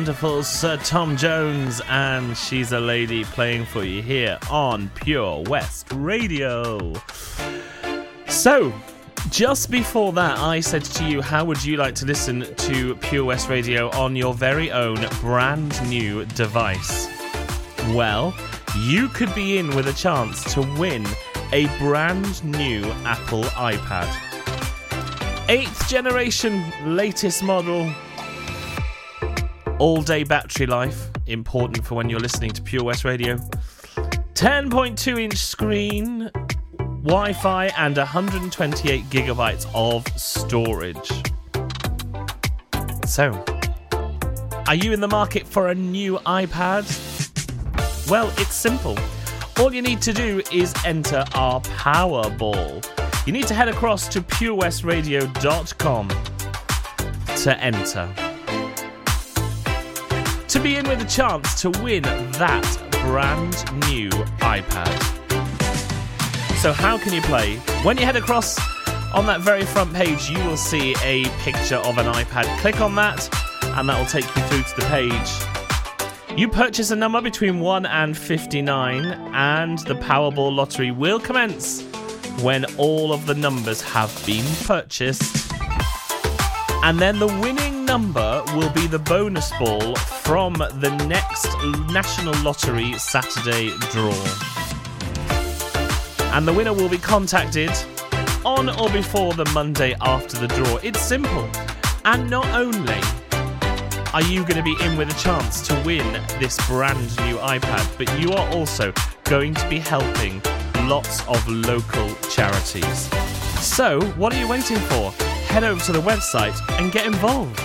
Wonderful 0.00 0.42
Sir 0.42 0.78
Tom 0.78 1.14
Jones, 1.14 1.82
and 1.86 2.34
she's 2.34 2.72
a 2.72 2.80
lady 2.80 3.22
playing 3.22 3.66
for 3.66 3.84
you 3.84 4.00
here 4.00 4.38
on 4.50 4.88
Pure 4.94 5.42
West 5.42 5.88
Radio. 5.92 6.94
So, 8.26 8.72
just 9.28 9.70
before 9.70 10.14
that, 10.14 10.38
I 10.38 10.60
said 10.60 10.84
to 10.84 11.04
you, 11.04 11.20
how 11.20 11.44
would 11.44 11.62
you 11.62 11.76
like 11.76 11.94
to 11.96 12.06
listen 12.06 12.46
to 12.54 12.94
Pure 12.96 13.26
West 13.26 13.50
Radio 13.50 13.90
on 13.90 14.16
your 14.16 14.32
very 14.32 14.72
own 14.72 15.06
brand 15.20 15.78
new 15.86 16.24
device? 16.24 17.06
Well, 17.88 18.34
you 18.78 19.08
could 19.08 19.34
be 19.34 19.58
in 19.58 19.76
with 19.76 19.86
a 19.86 19.92
chance 19.92 20.50
to 20.54 20.62
win 20.78 21.06
a 21.52 21.66
brand 21.76 22.42
new 22.42 22.86
Apple 23.04 23.42
iPad. 23.42 24.08
Eighth 25.50 25.90
generation, 25.90 26.64
latest 26.86 27.42
model, 27.42 27.92
all 29.80 30.02
day 30.02 30.22
battery 30.22 30.66
life, 30.66 31.08
important 31.26 31.84
for 31.84 31.94
when 31.94 32.10
you're 32.10 32.20
listening 32.20 32.50
to 32.50 32.60
Pure 32.60 32.84
West 32.84 33.02
Radio. 33.02 33.36
10.2 34.34 35.18
inch 35.18 35.38
screen, 35.38 36.30
Wi 37.02 37.32
Fi, 37.32 37.66
and 37.78 37.96
128 37.96 39.04
gigabytes 39.04 39.66
of 39.74 40.06
storage. 40.20 41.10
So, 43.08 43.32
are 44.68 44.74
you 44.74 44.92
in 44.92 45.00
the 45.00 45.08
market 45.08 45.46
for 45.46 45.68
a 45.68 45.74
new 45.74 46.18
iPad? 46.26 46.86
Well, 48.10 48.28
it's 48.36 48.54
simple. 48.54 48.98
All 49.58 49.72
you 49.72 49.80
need 49.80 50.02
to 50.02 50.12
do 50.12 50.42
is 50.52 50.74
enter 50.84 51.24
our 51.34 51.62
Powerball. 51.62 52.86
You 53.26 53.32
need 53.32 53.46
to 53.46 53.54
head 53.54 53.68
across 53.68 54.08
to 54.08 54.20
purewestradio.com 54.20 56.08
to 57.36 57.58
enter 57.58 58.29
to 60.50 60.58
be 60.58 60.74
in 60.74 60.88
with 60.88 61.00
a 61.00 61.04
chance 61.04 61.60
to 61.60 61.70
win 61.80 62.02
that 62.02 62.88
brand 63.02 63.52
new 63.88 64.10
iPad. 64.40 64.98
So, 66.56 66.72
how 66.72 66.98
can 66.98 67.12
you 67.12 67.22
play? 67.22 67.54
When 67.84 67.96
you 67.96 68.04
head 68.04 68.16
across 68.16 68.58
on 69.14 69.26
that 69.26 69.42
very 69.42 69.64
front 69.64 69.94
page, 69.94 70.28
you 70.28 70.38
will 70.38 70.56
see 70.56 70.96
a 71.04 71.26
picture 71.38 71.76
of 71.76 71.98
an 71.98 72.06
iPad. 72.06 72.46
Click 72.58 72.80
on 72.80 72.96
that, 72.96 73.28
and 73.62 73.88
that 73.88 73.96
will 73.96 74.06
take 74.06 74.24
you 74.34 74.42
through 74.42 74.62
to 74.64 74.76
the 74.80 74.86
page. 74.86 76.36
You 76.36 76.48
purchase 76.48 76.90
a 76.90 76.96
number 76.96 77.20
between 77.20 77.60
1 77.60 77.86
and 77.86 78.18
59, 78.18 79.04
and 79.32 79.78
the 79.78 79.94
Powerball 79.94 80.52
lottery 80.52 80.90
will 80.90 81.20
commence 81.20 81.82
when 82.42 82.64
all 82.76 83.12
of 83.12 83.26
the 83.26 83.34
numbers 83.36 83.80
have 83.82 84.10
been 84.26 84.44
purchased. 84.64 85.49
And 86.82 86.98
then 86.98 87.18
the 87.18 87.26
winning 87.26 87.84
number 87.84 88.42
will 88.54 88.70
be 88.70 88.86
the 88.86 88.98
bonus 88.98 89.52
ball 89.58 89.94
from 89.96 90.54
the 90.54 90.90
next 91.06 91.46
National 91.92 92.34
Lottery 92.42 92.94
Saturday 92.94 93.70
draw. 93.90 94.14
And 96.32 96.48
the 96.48 96.52
winner 96.52 96.72
will 96.72 96.88
be 96.88 96.98
contacted 96.98 97.70
on 98.46 98.70
or 98.80 98.88
before 98.90 99.34
the 99.34 99.44
Monday 99.52 99.94
after 100.00 100.38
the 100.38 100.48
draw. 100.48 100.76
It's 100.82 101.00
simple. 101.00 101.48
And 102.06 102.30
not 102.30 102.46
only 102.54 103.00
are 104.14 104.22
you 104.22 104.40
going 104.40 104.56
to 104.56 104.62
be 104.62 104.76
in 104.82 104.96
with 104.96 105.10
a 105.10 105.22
chance 105.22 105.66
to 105.68 105.74
win 105.84 106.12
this 106.40 106.56
brand 106.66 106.98
new 107.26 107.36
iPad, 107.36 107.98
but 107.98 108.18
you 108.18 108.32
are 108.32 108.48
also 108.54 108.92
going 109.24 109.54
to 109.54 109.68
be 109.68 109.78
helping 109.78 110.40
lots 110.88 111.26
of 111.28 111.46
local 111.46 112.14
charities. 112.30 113.10
So, 113.60 114.00
what 114.16 114.34
are 114.34 114.38
you 114.38 114.48
waiting 114.48 114.78
for? 114.78 115.29
Head 115.50 115.64
over 115.64 115.80
to 115.86 115.92
the 115.92 116.00
website 116.02 116.56
and 116.78 116.92
get 116.92 117.06
involved. 117.06 117.58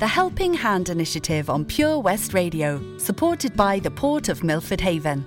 The 0.00 0.06
Helping 0.06 0.54
Hand 0.54 0.88
Initiative 0.88 1.50
on 1.50 1.66
Pure 1.66 1.98
West 1.98 2.32
Radio, 2.32 2.80
supported 2.96 3.54
by 3.54 3.80
the 3.80 3.90
Port 3.90 4.30
of 4.30 4.42
Milford 4.42 4.80
Haven. 4.80 5.26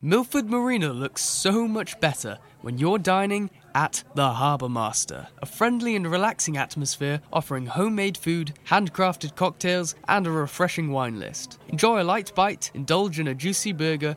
Milford 0.00 0.48
Marina 0.48 0.92
looks 0.92 1.24
so 1.24 1.66
much 1.66 1.98
better 1.98 2.38
when 2.62 2.78
you're 2.78 2.98
dining 2.98 3.50
at 3.74 4.04
the 4.14 4.30
Harbour 4.32 4.68
Master, 4.68 5.26
a 5.42 5.46
friendly 5.46 5.96
and 5.96 6.10
relaxing 6.10 6.56
atmosphere 6.56 7.20
offering 7.32 7.66
homemade 7.66 8.16
food, 8.16 8.54
handcrafted 8.68 9.34
cocktails, 9.34 9.96
and 10.06 10.26
a 10.28 10.30
refreshing 10.30 10.92
wine 10.92 11.18
list. 11.18 11.58
Enjoy 11.68 12.00
a 12.00 12.04
light 12.04 12.32
bite, 12.36 12.70
indulge 12.72 13.18
in 13.18 13.28
a 13.28 13.34
juicy 13.34 13.72
burger, 13.72 14.16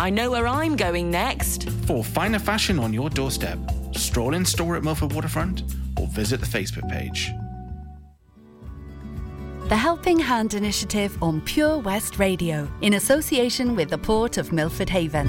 I 0.00 0.08
know 0.08 0.30
where 0.30 0.48
I'm 0.48 0.76
going 0.76 1.10
next. 1.10 1.68
For 1.84 2.02
finer 2.02 2.38
fashion 2.38 2.78
on 2.78 2.94
your 2.94 3.10
doorstep, 3.10 3.58
stroll 3.94 4.32
in 4.32 4.46
store 4.46 4.76
at 4.76 4.82
Milford 4.82 5.12
Waterfront 5.12 5.62
or 6.00 6.06
visit 6.06 6.40
the 6.40 6.46
Facebook 6.46 6.88
page. 6.88 7.30
The 9.68 9.76
Helping 9.76 10.18
Hand 10.18 10.54
Initiative 10.54 11.22
on 11.22 11.42
Pure 11.42 11.80
West 11.80 12.18
Radio, 12.18 12.66
in 12.80 12.94
association 12.94 13.76
with 13.76 13.90
the 13.90 13.98
Port 13.98 14.38
of 14.38 14.54
Milford 14.54 14.88
Haven. 14.88 15.28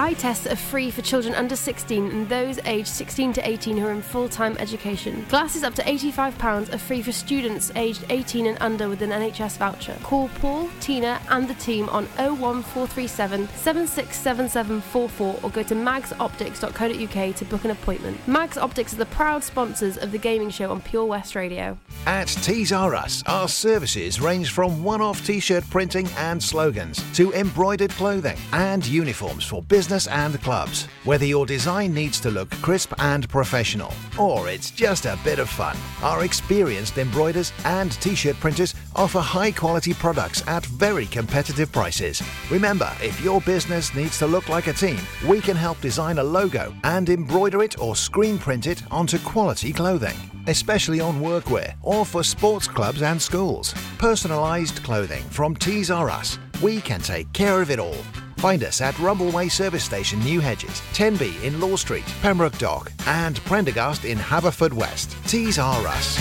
Eye 0.00 0.14
tests 0.14 0.46
are 0.46 0.56
free 0.56 0.90
for 0.90 1.02
children 1.02 1.34
under 1.34 1.54
16 1.54 2.10
and 2.10 2.26
those 2.26 2.58
aged 2.64 2.88
16 2.88 3.34
to 3.34 3.46
18 3.46 3.76
who 3.76 3.86
are 3.86 3.90
in 3.90 4.00
full 4.00 4.30
time 4.30 4.56
education. 4.56 5.26
Glasses 5.28 5.62
up 5.62 5.74
to 5.74 5.82
£85 5.82 6.72
are 6.72 6.78
free 6.78 7.02
for 7.02 7.12
students 7.12 7.70
aged 7.76 8.06
18 8.08 8.46
and 8.46 8.56
under 8.62 8.88
with 8.88 9.02
an 9.02 9.10
NHS 9.10 9.58
voucher. 9.58 9.94
Call 10.02 10.30
Paul, 10.40 10.70
Tina, 10.80 11.20
and 11.28 11.46
the 11.46 11.54
team 11.56 11.86
on 11.90 12.06
01437 12.16 13.46
767744 13.48 15.40
or 15.42 15.50
go 15.50 15.62
to 15.62 15.74
magsoptics.co.uk 15.74 17.36
to 17.36 17.44
book 17.44 17.64
an 17.66 17.70
appointment. 17.70 18.26
Mags 18.26 18.56
Optics 18.56 18.94
are 18.94 18.96
the 18.96 19.04
proud 19.04 19.44
sponsors 19.44 19.98
of 19.98 20.12
the 20.12 20.18
gaming 20.18 20.48
show 20.48 20.70
on 20.70 20.80
Pure 20.80 21.04
West 21.04 21.34
Radio. 21.34 21.76
At 22.06 22.28
Tees 22.28 22.72
R 22.72 22.94
Us, 22.94 23.22
our 23.26 23.48
services 23.48 24.18
range 24.18 24.50
from 24.50 24.82
one 24.82 25.02
off 25.02 25.26
t 25.26 25.40
shirt 25.40 25.68
printing 25.68 26.08
and 26.16 26.42
slogans 26.42 27.04
to 27.12 27.34
embroidered 27.34 27.90
clothing 27.90 28.38
and 28.54 28.86
uniforms 28.86 29.44
for 29.44 29.60
business 29.60 29.89
and 30.06 30.40
clubs. 30.42 30.86
Whether 31.04 31.24
your 31.24 31.46
design 31.46 31.92
needs 31.92 32.20
to 32.20 32.30
look 32.30 32.50
crisp 32.62 32.92
and 32.98 33.28
professional, 33.28 33.92
or 34.18 34.48
it's 34.48 34.70
just 34.70 35.06
a 35.06 35.18
bit 35.24 35.38
of 35.38 35.48
fun, 35.48 35.76
our 36.02 36.24
experienced 36.24 36.98
embroiders 36.98 37.52
and 37.64 37.92
t 37.92 38.14
shirt 38.14 38.36
printers 38.36 38.74
offer 38.94 39.20
high 39.20 39.52
quality 39.52 39.94
products 39.94 40.46
at 40.46 40.64
very 40.66 41.06
competitive 41.06 41.72
prices. 41.72 42.22
Remember, 42.50 42.90
if 43.02 43.20
your 43.20 43.40
business 43.40 43.94
needs 43.94 44.18
to 44.18 44.26
look 44.26 44.48
like 44.48 44.66
a 44.66 44.72
team, 44.72 45.00
we 45.26 45.40
can 45.40 45.56
help 45.56 45.80
design 45.80 46.18
a 46.18 46.24
logo 46.24 46.74
and 46.84 47.08
embroider 47.08 47.62
it 47.62 47.80
or 47.80 47.96
screen 47.96 48.38
print 48.38 48.66
it 48.66 48.82
onto 48.90 49.18
quality 49.18 49.72
clothing 49.72 50.16
especially 50.46 51.00
on 51.00 51.20
workwear 51.20 51.74
or 51.82 52.04
for 52.04 52.22
sports 52.22 52.66
clubs 52.66 53.02
and 53.02 53.20
schools. 53.20 53.72
Personalised 53.98 54.82
clothing 54.82 55.22
from 55.24 55.54
Tees 55.56 55.90
R 55.90 56.10
Us. 56.10 56.38
We 56.62 56.80
can 56.80 57.00
take 57.00 57.32
care 57.32 57.62
of 57.62 57.70
it 57.70 57.78
all. 57.78 57.96
Find 58.40 58.64
us 58.64 58.80
at 58.80 58.94
Rumbleway 58.94 59.50
Service 59.50 59.84
Station, 59.84 60.18
New 60.20 60.40
Hedges, 60.40 60.80
10B 60.94 61.42
in 61.42 61.60
Law 61.60 61.76
Street, 61.76 62.06
Pembroke 62.22 62.56
Dock, 62.56 62.90
and 63.06 63.36
Prendergast 63.44 64.06
in 64.06 64.16
Haverfordwest. 64.16 65.14
Tees 65.28 65.58
R 65.58 65.86
Us. 65.86 66.18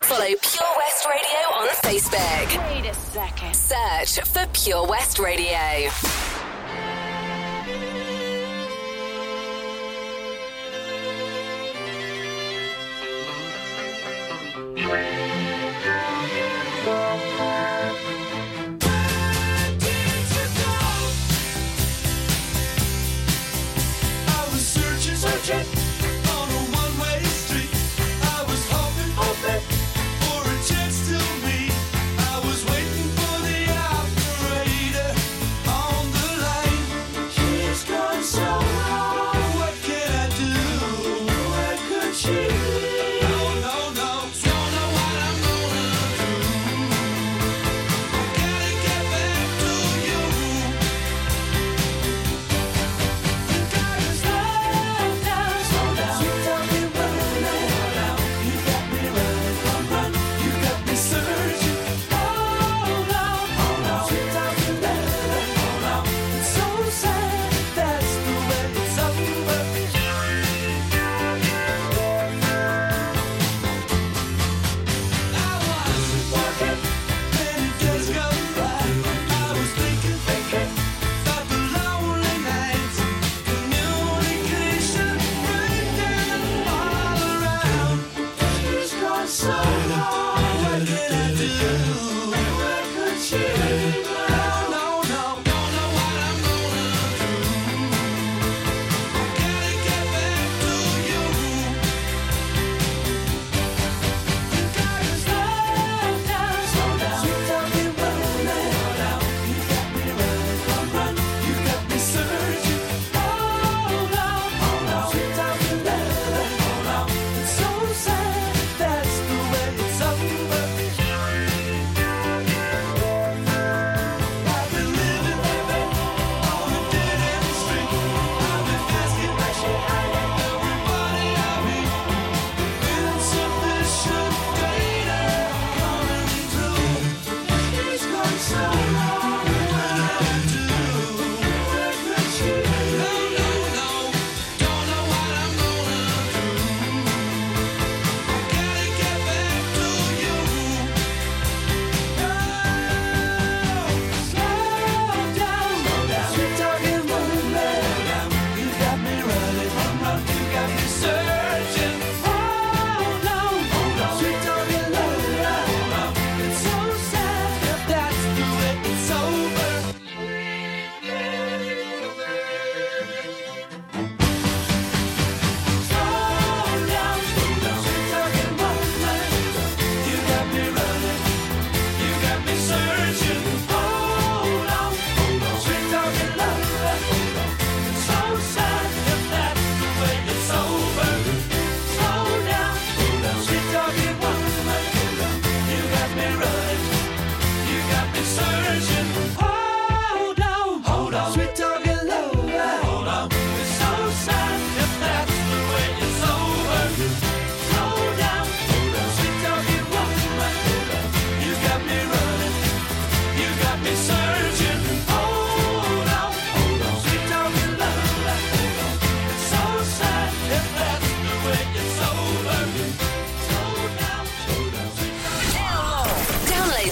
Follow 0.00 0.24
Pure 0.24 0.74
West 0.78 1.06
Radio 1.06 1.40
on 1.52 1.68
Facebook. 1.68 2.74
Wait 2.74 2.86
a 2.90 2.94
second. 2.94 3.54
Search 3.54 4.26
for 4.26 4.46
Pure 4.54 4.86
West 4.86 5.18
Radio. 5.18 6.33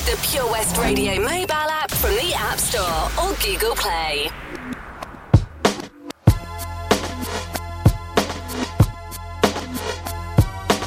Download 0.03 0.11
the 0.11 0.29
Pure 0.29 0.51
West 0.51 0.77
Radio 0.79 1.21
mobile 1.21 1.53
app 1.53 1.91
from 1.91 2.11
the 2.13 2.33
App 2.35 2.59
Store 2.59 2.83
or 3.23 3.35
Google 3.43 3.75
Play. 3.75 4.31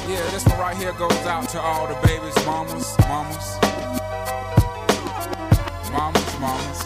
Yeah, 0.08 0.30
this 0.30 0.46
one 0.46 0.58
right 0.58 0.76
here 0.76 0.92
goes 0.92 1.12
out 1.26 1.48
to 1.50 1.60
all 1.60 1.86
the 1.86 1.94
babies, 2.06 2.34
mamas, 2.46 2.96
mamas, 3.00 3.58
mamas, 5.92 6.40
mamas, 6.40 6.84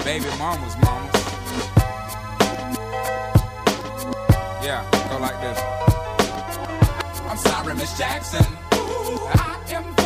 baby 0.04 0.26
mamas, 0.38 0.76
mamas. 0.82 1.14
Yeah, 4.62 4.84
go 5.10 5.18
like 5.18 5.40
this. 5.40 5.58
I'm 7.28 7.38
sorry, 7.38 7.74
Miss 7.74 7.98
Jackson. 7.98 8.44
Ooh, 8.74 9.18
I 9.34 9.62
am 9.70 10.05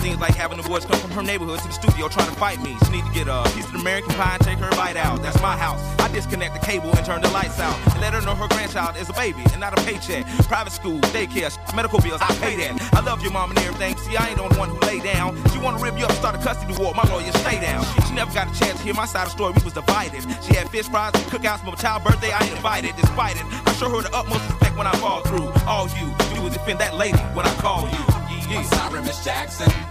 Things 0.00 0.18
like 0.18 0.34
having 0.34 0.56
the 0.56 0.66
boys 0.68 0.84
come 0.84 0.98
from 0.98 1.10
her 1.10 1.22
neighborhood 1.22 1.60
to 1.60 1.68
the 1.68 1.72
studio 1.72 2.08
trying 2.08 2.28
to 2.28 2.36
fight 2.36 2.60
me. 2.62 2.76
She 2.84 2.90
need 2.90 3.04
to 3.04 3.12
get 3.12 3.28
a 3.28 3.44
piece 3.54 3.68
of 3.68 3.74
American 3.74 4.12
pie 4.14 4.34
and 4.34 4.42
take 4.42 4.58
her 4.58 4.70
bite 4.70 4.96
out. 4.96 5.22
That's 5.22 5.40
my 5.42 5.56
house. 5.56 5.80
I 6.00 6.08
disconnect 6.08 6.54
the 6.54 6.64
cable 6.64 6.90
and 6.96 7.04
turn 7.04 7.20
the 7.20 7.30
lights 7.30 7.60
out. 7.60 7.76
And 7.92 8.00
let 8.00 8.14
her 8.14 8.20
know 8.22 8.34
her 8.34 8.48
grandchild 8.48 8.96
is 8.96 9.08
a 9.08 9.12
baby 9.12 9.42
and 9.52 9.60
not 9.60 9.78
a 9.78 9.82
paycheck. 9.84 10.26
Private 10.48 10.72
school, 10.72 10.98
daycare, 11.12 11.52
medical 11.74 12.00
bills, 12.00 12.20
I 12.22 12.32
pay 12.40 12.56
that. 12.56 12.80
I 12.94 13.00
love 13.00 13.22
your 13.22 13.32
mom 13.32 13.50
and 13.50 13.58
everything. 13.60 13.96
See, 13.98 14.16
I 14.16 14.28
ain't 14.28 14.36
the 14.38 14.44
only 14.44 14.58
one 14.58 14.70
who 14.70 14.80
lay 14.80 15.00
down. 15.00 15.36
She 15.52 15.58
wanna 15.58 15.78
rip 15.78 15.98
you 15.98 16.06
up, 16.06 16.12
start 16.12 16.34
a 16.34 16.38
custody 16.38 16.74
war. 16.80 16.94
My 16.94 17.04
lawyer, 17.12 17.32
stay 17.44 17.60
down. 17.60 17.84
She 18.08 18.14
never 18.14 18.32
got 18.32 18.48
a 18.48 18.58
chance 18.58 18.78
to 18.78 18.84
hear 18.84 18.94
my 18.94 19.06
side 19.06 19.28
of 19.28 19.28
the 19.28 19.36
story. 19.36 19.52
We 19.52 19.62
was 19.62 19.74
divided. 19.74 20.22
She 20.44 20.54
had 20.54 20.68
fish 20.70 20.88
fries 20.88 21.12
and 21.14 21.24
cookouts 21.28 21.60
for 21.60 21.66
my 21.66 21.74
child's 21.76 22.04
birthday. 22.04 22.32
I 22.32 22.40
ain't 22.40 22.56
invited, 22.56 22.96
despite 22.96 23.36
it. 23.36 23.44
I 23.66 23.72
show 23.74 23.90
her 23.90 24.02
the 24.02 24.14
utmost 24.16 24.48
respect 24.48 24.76
when 24.76 24.86
I 24.86 24.96
fall 24.96 25.20
through. 25.22 25.52
All 25.68 25.88
you 26.00 26.08
do 26.34 26.46
is 26.46 26.54
defend 26.54 26.80
that 26.80 26.96
lady 26.96 27.18
when 27.36 27.46
I 27.46 27.54
call 27.56 27.88
you. 27.88 28.04
Times. 28.50 28.72
I'm 28.72 28.78
sorry, 28.78 29.02
Miss 29.02 29.24
Jackson. 29.24 29.89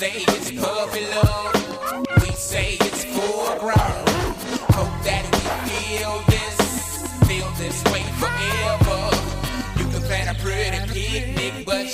Say 0.00 0.24
it's 0.28 0.50
puppy 0.52 1.04
love. 1.14 1.54
We 2.22 2.30
say 2.32 2.79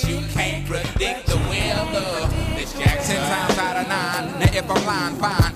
but 0.02 0.10
you 0.10 0.20
can't 0.28 0.66
predict 0.66 1.26
the 1.26 1.36
weather. 1.48 2.28
Miss 2.54 2.72
Jackson. 2.72 3.16
Times 3.16 3.58
out 3.58 3.76
of 3.76 3.88
nine. 3.88 4.40
Now 4.40 4.46
if 4.52 4.70
I'm 4.70 4.86
lying, 4.86 5.16
fine. 5.16 5.55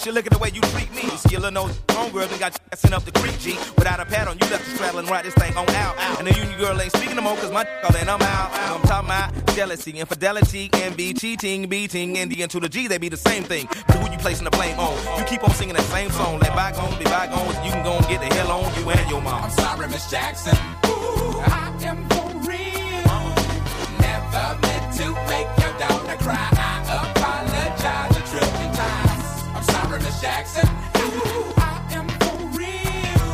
She 0.00 0.10
look 0.10 0.24
at 0.24 0.32
the 0.32 0.38
way 0.38 0.48
you 0.54 0.62
treat 0.72 0.90
me. 0.94 1.02
You 1.02 1.16
See 1.18 1.32
your 1.32 1.42
little 1.42 1.66
nose 1.66 1.76
homegirl 1.88 2.30
done 2.30 2.38
got 2.38 2.54
you 2.54 2.76
sent 2.76 2.94
up 2.94 3.04
the 3.04 3.12
creek, 3.12 3.38
G. 3.38 3.52
Without 3.76 4.00
a 4.00 4.06
pad 4.06 4.28
on, 4.28 4.38
you 4.38 4.48
left 4.48 4.64
the 4.64 4.70
straddle 4.76 5.00
and 5.00 5.10
ride 5.10 5.26
this 5.26 5.34
thing 5.34 5.54
on 5.58 5.68
out. 5.76 5.94
And 6.18 6.26
the 6.26 6.32
union 6.32 6.58
girl 6.58 6.80
ain't 6.80 6.90
speaking 6.96 7.16
no 7.16 7.22
more, 7.22 7.36
cause 7.36 7.52
my 7.52 7.66
all 7.84 7.94
and 7.94 8.08
I'm 8.08 8.22
out. 8.22 8.50
I'm 8.50 8.80
talking 8.88 9.08
about 9.08 9.54
jealousy, 9.54 9.90
infidelity, 9.90 10.70
envy, 10.72 11.12
cheating, 11.12 11.68
beating, 11.68 12.16
and 12.16 12.32
the 12.32 12.46
to 12.46 12.60
the 12.60 12.68
G, 12.70 12.86
they 12.86 12.96
be 12.96 13.10
the 13.10 13.18
same 13.18 13.44
thing. 13.44 13.68
But 13.86 13.96
who 13.96 14.10
you 14.10 14.16
placing 14.16 14.44
the 14.44 14.50
blame 14.50 14.78
on? 14.80 14.96
You 15.18 15.24
keep 15.26 15.44
on 15.44 15.50
singing 15.50 15.74
that 15.74 15.84
same 15.84 16.10
song. 16.12 16.38
Let 16.38 16.54
bygones 16.56 16.96
be 16.96 17.04
bygones. 17.04 17.56
You 17.62 17.72
can 17.72 17.84
go 17.84 17.92
and 17.92 18.08
get 18.08 18.26
the 18.26 18.34
hell 18.34 18.52
on 18.52 18.74
you 18.80 18.88
and 18.88 19.10
your 19.10 19.20
mom. 19.20 19.44
I'm 19.44 19.50
sorry, 19.50 19.86
Miss 19.88 20.10
Jackson. 20.10 20.56
Ooh, 20.86 21.40
I 21.44 21.76
am 21.84 22.08
for 22.08 22.28
real. 22.48 23.04
Never 24.00 24.58
meant 24.62 24.96
to 24.96 25.12
make 25.28 25.48
your 25.60 25.78
daughter 25.78 26.16
cry. 26.24 26.79
Jackson. 30.20 30.68
I 31.56 31.82
am 31.92 32.06
for 32.06 32.36
real. 32.58 33.30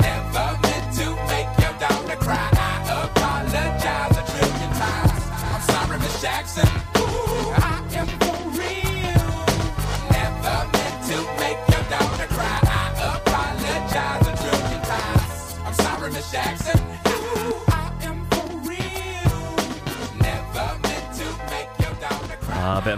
Never 0.00 0.58
meant 0.60 0.92
to 0.96 1.14
make 1.28 1.46
your 1.60 1.72
daughter 1.78 2.16
cry. 2.16 2.50
I 2.52 3.04
apologize 3.04 4.16
a 4.18 4.24
times. 4.74 5.22
I'm 5.54 5.62
sorry, 5.62 5.98
Miss 6.00 6.20
Jackson. 6.20 6.89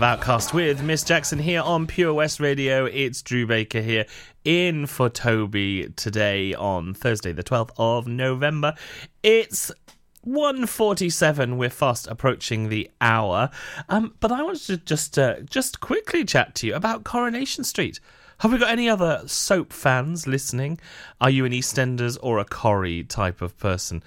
Of 0.02 0.18
OutKast 0.18 0.52
with 0.52 0.82
Miss 0.82 1.04
Jackson 1.04 1.38
here 1.38 1.60
on 1.60 1.86
Pure 1.86 2.14
West 2.14 2.40
Radio. 2.40 2.86
It's 2.86 3.22
Drew 3.22 3.46
Baker 3.46 3.80
here 3.80 4.04
in 4.44 4.86
for 4.86 5.08
Toby 5.08 5.90
today 5.94 6.54
on 6.54 6.92
Thursday, 6.92 7.30
the 7.30 7.44
12th 7.44 7.70
of 7.76 8.08
November. 8.08 8.74
It's 9.22 9.70
147 10.22 11.56
we're 11.56 11.70
fast 11.70 12.08
approaching 12.08 12.68
the 12.68 12.88
hour 13.00 13.50
um, 13.88 14.14
but 14.20 14.30
i 14.30 14.40
wanted 14.40 14.62
to 14.62 14.76
just 14.76 15.18
uh, 15.18 15.40
just 15.40 15.80
quickly 15.80 16.24
chat 16.24 16.54
to 16.54 16.68
you 16.68 16.76
about 16.76 17.02
coronation 17.02 17.64
street 17.64 17.98
have 18.42 18.52
we 18.52 18.58
got 18.58 18.70
any 18.70 18.88
other 18.88 19.22
soap 19.26 19.72
fans 19.72 20.26
listening 20.26 20.78
are 21.20 21.30
you 21.30 21.44
an 21.44 21.52
eastenders 21.52 22.18
or 22.22 22.40
a 22.40 22.44
corrie 22.44 23.04
type 23.04 23.40
of 23.40 23.56
person 23.56 24.02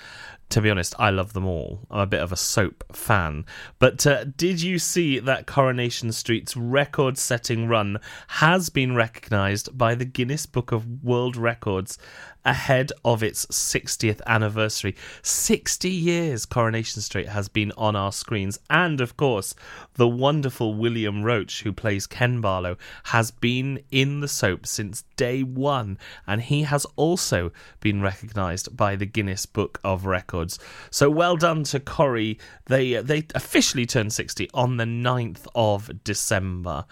to 0.50 0.62
be 0.62 0.70
honest, 0.70 0.94
I 1.00 1.10
love 1.10 1.34
them 1.34 1.46
all. 1.46 1.82
I'm 1.90 2.02
a 2.02 2.06
bit 2.06 2.22
of 2.22 2.32
a 2.32 2.38
soap 2.38 2.84
fan. 2.96 3.46
But 3.80 4.06
uh, 4.06 4.26
did 4.26 4.62
you 4.62 4.78
see 4.78 5.20
that 5.20 5.48
Coronation 5.48 6.12
Street's 6.12 6.56
record 6.56 7.18
setting 7.18 7.68
run 7.68 8.00
has 8.28 8.70
been 8.70 8.96
recognised 8.96 9.76
by 9.76 9.96
the 9.96 10.06
Guinness 10.06 10.46
Book 10.46 10.72
of 10.72 11.04
World 11.04 11.36
Records 11.36 11.98
ahead 12.46 12.92
of 13.04 13.24
its 13.24 13.46
60th 13.48 14.22
anniversary? 14.28 14.96
60 15.22 15.90
years 15.90 16.46
Coronation 16.46 17.02
Street 17.02 17.28
has 17.28 17.48
been 17.48 17.72
on 17.78 17.96
our 17.96 18.12
screens. 18.12 18.60
And 18.70 19.02
of 19.02 19.18
course, 19.18 19.56
the 19.96 20.08
wonderful 20.08 20.74
William 20.74 21.24
Roache, 21.24 21.64
who 21.64 21.74
plays 21.74 22.08
Ken 22.08 22.42
Barlow, 22.42 22.78
has 23.06 23.32
been 23.32 23.82
in 23.92 24.20
the 24.20 24.28
soap 24.28 24.66
since 24.66 25.04
day 25.16 25.44
one. 25.44 25.98
And 26.28 26.42
he 26.42 26.64
has 26.64 26.86
also 26.96 27.52
been 27.80 28.02
recognised 28.02 28.76
by 28.76 28.96
the 28.96 29.06
Guinness 29.06 29.46
Book 29.46 29.80
of 29.84 30.06
Records. 30.06 30.60
So 30.92 31.10
well 31.10 31.36
done 31.38 31.64
to 31.66 31.80
Corrie. 31.80 32.40
They 32.68 32.96
they 32.96 33.26
officially 33.34 33.86
turned 33.86 34.14
60 34.14 34.50
on 34.54 34.78
the 34.78 34.86
9th 34.86 35.48
of 35.56 36.04
December. 36.04 36.86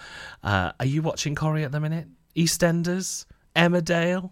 Uh, 0.43 0.71
are 0.79 0.85
you 0.85 1.01
watching 1.01 1.35
Corrie 1.35 1.63
at 1.63 1.71
the 1.71 1.79
minute? 1.79 2.07
EastEnders? 2.35 3.25
Emmerdale? 3.55 4.31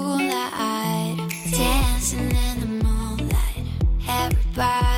dancing 2.11 2.37
in 2.37 2.59
the 2.59 2.83
moonlight. 2.83 3.65
Everybody. 4.07 4.90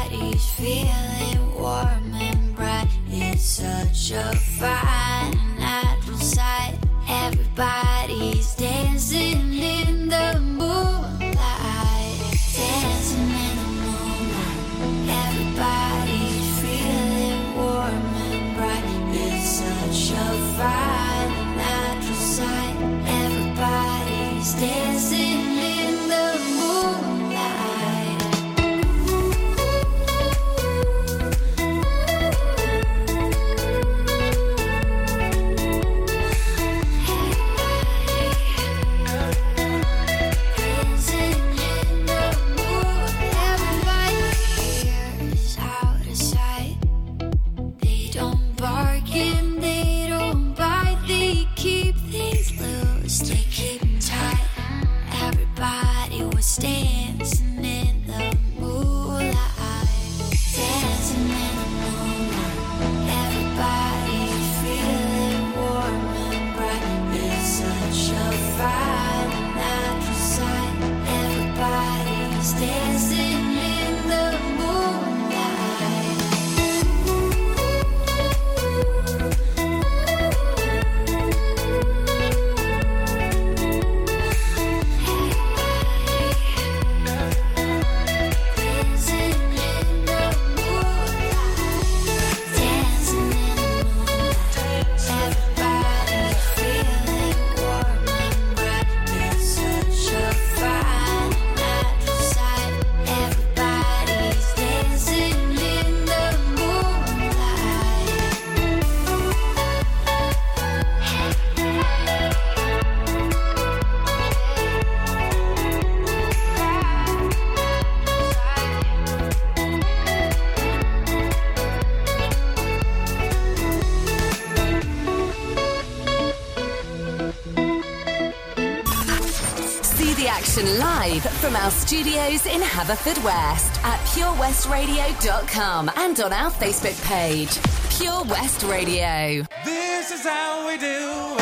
live 131.25 131.33
from 131.33 131.55
our 131.55 131.71
studios 131.71 132.45
in 132.45 132.61
Haverfordwest 132.61 133.83
at 133.83 133.99
purewestradio.com 134.07 135.91
and 135.95 136.19
on 136.19 136.33
our 136.33 136.51
Facebook 136.51 137.01
page, 137.05 137.59
Pure 137.97 138.23
West 138.25 138.63
Radio. 138.63 139.45
This 139.63 140.11
is 140.11 140.23
how 140.23 140.67
we 140.67 140.77
do 140.77 141.32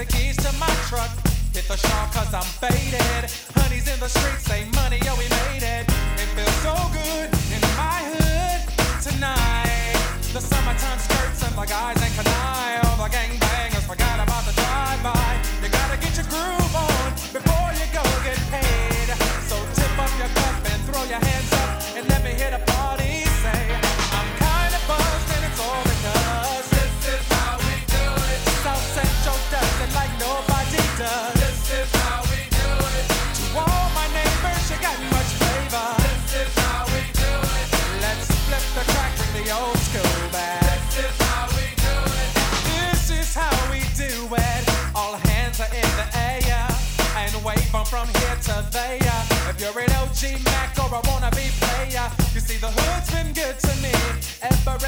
the 0.00 0.12
keys 0.12 0.36
to 0.36 0.50
my 0.58 0.66
truck. 0.88 1.10
Hit 1.52 1.68
the 1.68 1.76
shop 1.76 2.12
cause 2.12 2.32
I'm 2.32 2.42
fake. 2.42 2.79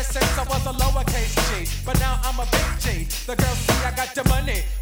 ever 0.03 0.13
since 0.13 0.39
I 0.39 0.45
was 0.45 0.67
a 0.67 0.73
lowercase 0.73 1.67
G. 1.67 1.83
But 1.85 1.99
now 2.01 2.19
I'm 2.23 2.39
a 2.39 2.47
big 2.51 2.81
G. 2.81 3.05
The 3.27 3.37
girls 3.37 3.59
see 3.59 3.85
I 3.85 3.95
got 3.95 4.15
the 4.15 4.29
money. 4.29 4.82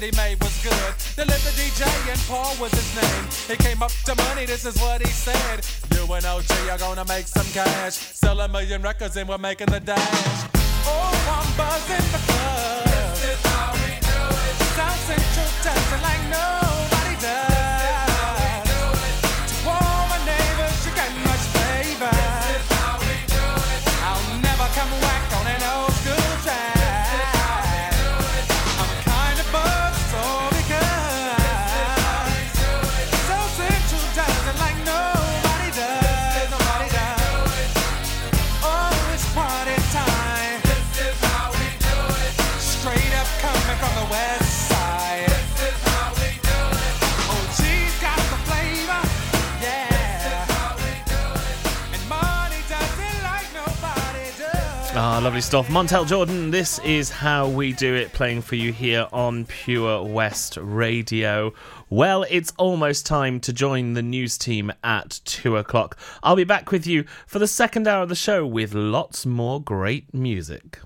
that 0.00 0.06
he 0.06 0.16
made 0.16 0.42
was 0.42 0.56
good. 0.62 0.94
The 1.16 1.24
little 1.24 1.52
DJ 1.52 1.84
and 2.10 2.20
Paul 2.28 2.56
was 2.60 2.72
his 2.72 2.90
name. 2.96 3.24
He 3.48 3.56
came 3.62 3.82
up 3.82 3.92
to 4.06 4.14
money, 4.14 4.46
this 4.46 4.64
is 4.64 4.80
what 4.80 5.00
he 5.00 5.08
said. 5.08 5.66
You 5.94 6.10
and 6.12 6.24
OG 6.24 6.50
are 6.70 6.78
gonna 6.78 7.04
make 7.04 7.26
some 7.26 7.46
cash. 7.52 7.94
Sell 7.94 8.40
a 8.40 8.48
million 8.48 8.82
records 8.82 9.16
and 9.16 9.28
we're 9.28 9.38
making 9.38 9.66
the 9.66 9.80
dash. 9.80 10.48
Oh, 10.86 11.12
I'm 11.36 11.48
buzzing 11.56 12.06
the 12.12 12.20
club. 12.26 12.84
This 12.84 13.24
is 13.34 13.46
how 13.46 13.72
we 13.74 13.92
do 14.00 14.20
it. 14.48 14.56
South 14.76 15.00
Central 15.08 15.50
dancing 15.64 16.02
like 16.02 16.22
nobody 16.30 17.20
does. 17.20 17.58
Come 24.72 24.92
whack 25.02 25.32
on 25.34 25.46
an 25.48 25.62
old. 25.74 25.89
Ah, 55.02 55.20
lovely 55.22 55.40
stuff. 55.40 55.68
Montell 55.68 56.04
Jordan, 56.04 56.50
this 56.50 56.78
is 56.80 57.10
how 57.10 57.48
we 57.48 57.72
do 57.72 57.94
it, 57.94 58.12
playing 58.12 58.42
for 58.42 58.56
you 58.56 58.72
here 58.72 59.06
on 59.12 59.44
Pure 59.46 60.04
West 60.04 60.58
Radio. 60.60 61.54
Well, 61.88 62.26
it's 62.28 62.52
almost 62.58 63.06
time 63.06 63.38
to 63.40 63.52
join 63.52 63.94
the 63.94 64.02
news 64.02 64.36
team 64.36 64.72
at 64.82 65.20
two 65.24 65.56
o'clock. 65.56 65.96
I'll 66.22 66.36
be 66.36 66.44
back 66.44 66.70
with 66.72 66.86
you 66.86 67.04
for 67.26 67.38
the 67.38 67.46
second 67.46 67.86
hour 67.86 68.02
of 68.02 68.08
the 68.08 68.14
show 68.14 68.44
with 68.44 68.74
lots 68.74 69.24
more 69.24 69.62
great 69.62 70.12
music. 70.12 70.80